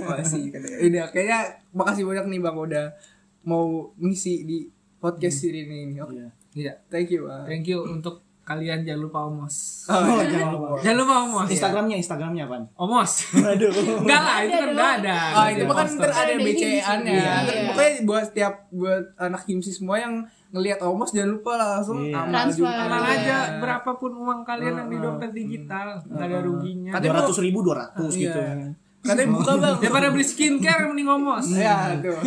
Masih 0.00 0.42
katanya. 0.48 0.76
Udah 0.80 1.04
kayaknya 1.12 1.38
makasih 1.76 2.04
banyak 2.08 2.24
nih 2.32 2.40
Bang 2.40 2.56
udah 2.56 2.86
mau 3.44 3.92
ngisi 4.00 4.48
di 4.48 4.58
podcast 5.02 5.44
ini 5.44 5.68
nih. 5.68 6.00
Oke. 6.00 6.16
Iya. 6.16 6.28
Iya. 6.56 6.72
Thank 6.88 7.12
you 7.12 7.28
Bang. 7.28 7.44
Thank 7.44 7.68
you 7.68 7.84
untuk 7.84 8.24
kalian 8.44 8.84
jangan 8.84 9.00
lupa 9.02 9.18
omos. 9.24 9.54
Oh, 9.86 10.20
jangan 10.20 10.48
lupa. 10.56 10.66
Jangan 10.78 10.98
lupa 11.00 11.14
omos. 11.22 11.46
Instagramnya, 11.48 11.96
Instagramnya 11.96 12.42
apa? 12.44 12.56
Omos. 12.76 13.12
Aduh. 13.34 13.72
Enggak 14.00 14.20
lah, 14.20 14.36
itu 14.40 14.54
kan 14.54 14.68
udah 14.70 14.90
ada. 14.94 15.16
Oh, 15.34 15.46
itu 15.48 15.62
kan 15.64 15.76
Poster. 15.80 15.98
ntar 15.98 16.10
ada 16.14 16.34
BCA-nya. 16.36 17.10
Iya. 17.10 17.34
Pokoknya 17.68 17.90
buat 18.04 18.24
setiap 18.24 18.54
buat 18.68 19.04
anak 19.16 19.42
himsi 19.44 19.70
semua 19.70 19.96
yang 19.96 20.14
ngelihat 20.50 20.78
Omos 20.80 21.10
jangan 21.10 21.34
lupa 21.34 21.52
langsung 21.56 21.98
Iya. 21.98 22.14
amal 22.16 22.30
Transfer. 22.30 22.58
juga. 22.62 22.78
Amal 22.78 23.02
Iya. 23.02 23.14
aja 23.16 23.36
berapapun 23.58 24.10
uang 24.14 24.40
kalian 24.42 24.74
yang 24.76 24.88
di 24.88 24.98
dompet 24.98 25.30
digital, 25.32 25.86
nggak 26.04 26.26
ada 26.26 26.38
ruginya. 26.40 26.90
Dua 26.94 27.14
ratus 27.18 27.36
ribu, 27.40 27.58
dua 27.60 27.74
ratus 27.82 28.12
Iya. 28.12 28.22
gitu. 28.22 28.40
Katanya 29.04 29.28
buka 29.30 29.52
bang. 29.54 29.76
Daripada 29.78 30.06
beli 30.08 30.24
skincare 30.24 30.84
mending 30.86 31.08
omos. 31.10 31.46
Ya 31.50 31.92
tuh. 31.98 32.16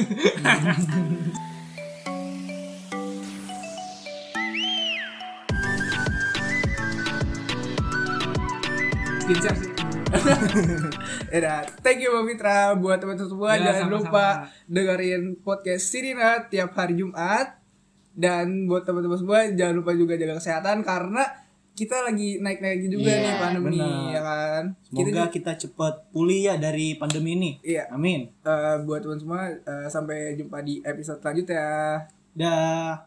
Skincare 9.28 9.58
sih. 9.58 9.72
Ya 11.28 11.38
udah. 11.38 11.60
thank 11.84 12.00
you 12.00 12.08
Bang 12.10 12.24
Mitra 12.26 12.72
buat 12.74 12.96
teman-teman 12.96 13.28
semua 13.28 13.52
Ya, 13.52 13.76
jangan 13.76 13.92
sama-sama. 13.92 14.00
lupa 14.00 14.28
dengerin 14.66 15.24
podcast 15.38 15.84
Sirina 15.86 16.48
tiap 16.48 16.72
hari 16.72 16.96
Jumat 16.96 17.60
dan 18.16 18.64
buat 18.66 18.82
teman-teman 18.82 19.20
semua 19.20 19.44
jangan 19.52 19.76
lupa 19.76 19.92
juga 19.92 20.16
jaga 20.16 20.40
kesehatan 20.40 20.80
karena 20.82 21.28
kita 21.76 22.02
lagi 22.02 22.40
naik-naik 22.40 22.88
juga 22.88 23.04
Iya, 23.06 23.20
nih 23.20 23.34
pandemi 23.38 23.78
benar. 23.78 24.10
ya 24.10 24.22
kan. 24.24 24.64
Semoga 24.82 25.04
Kita 25.04 25.22
kita 25.30 25.52
cepat 25.60 25.94
pulih 26.10 26.40
ya 26.42 26.56
dari 26.56 26.96
pandemi 26.96 27.36
ini. 27.36 27.52
Iya. 27.62 27.92
Amin. 27.92 28.32
eh, 28.34 28.76
buat 28.82 29.00
teman 29.00 29.20
semua 29.20 29.42
eh, 29.46 29.86
sampai 29.86 30.34
jumpa 30.34 30.64
di 30.64 30.80
episode 30.82 31.20
selanjutnya. 31.20 31.68
Dah. 32.34 33.07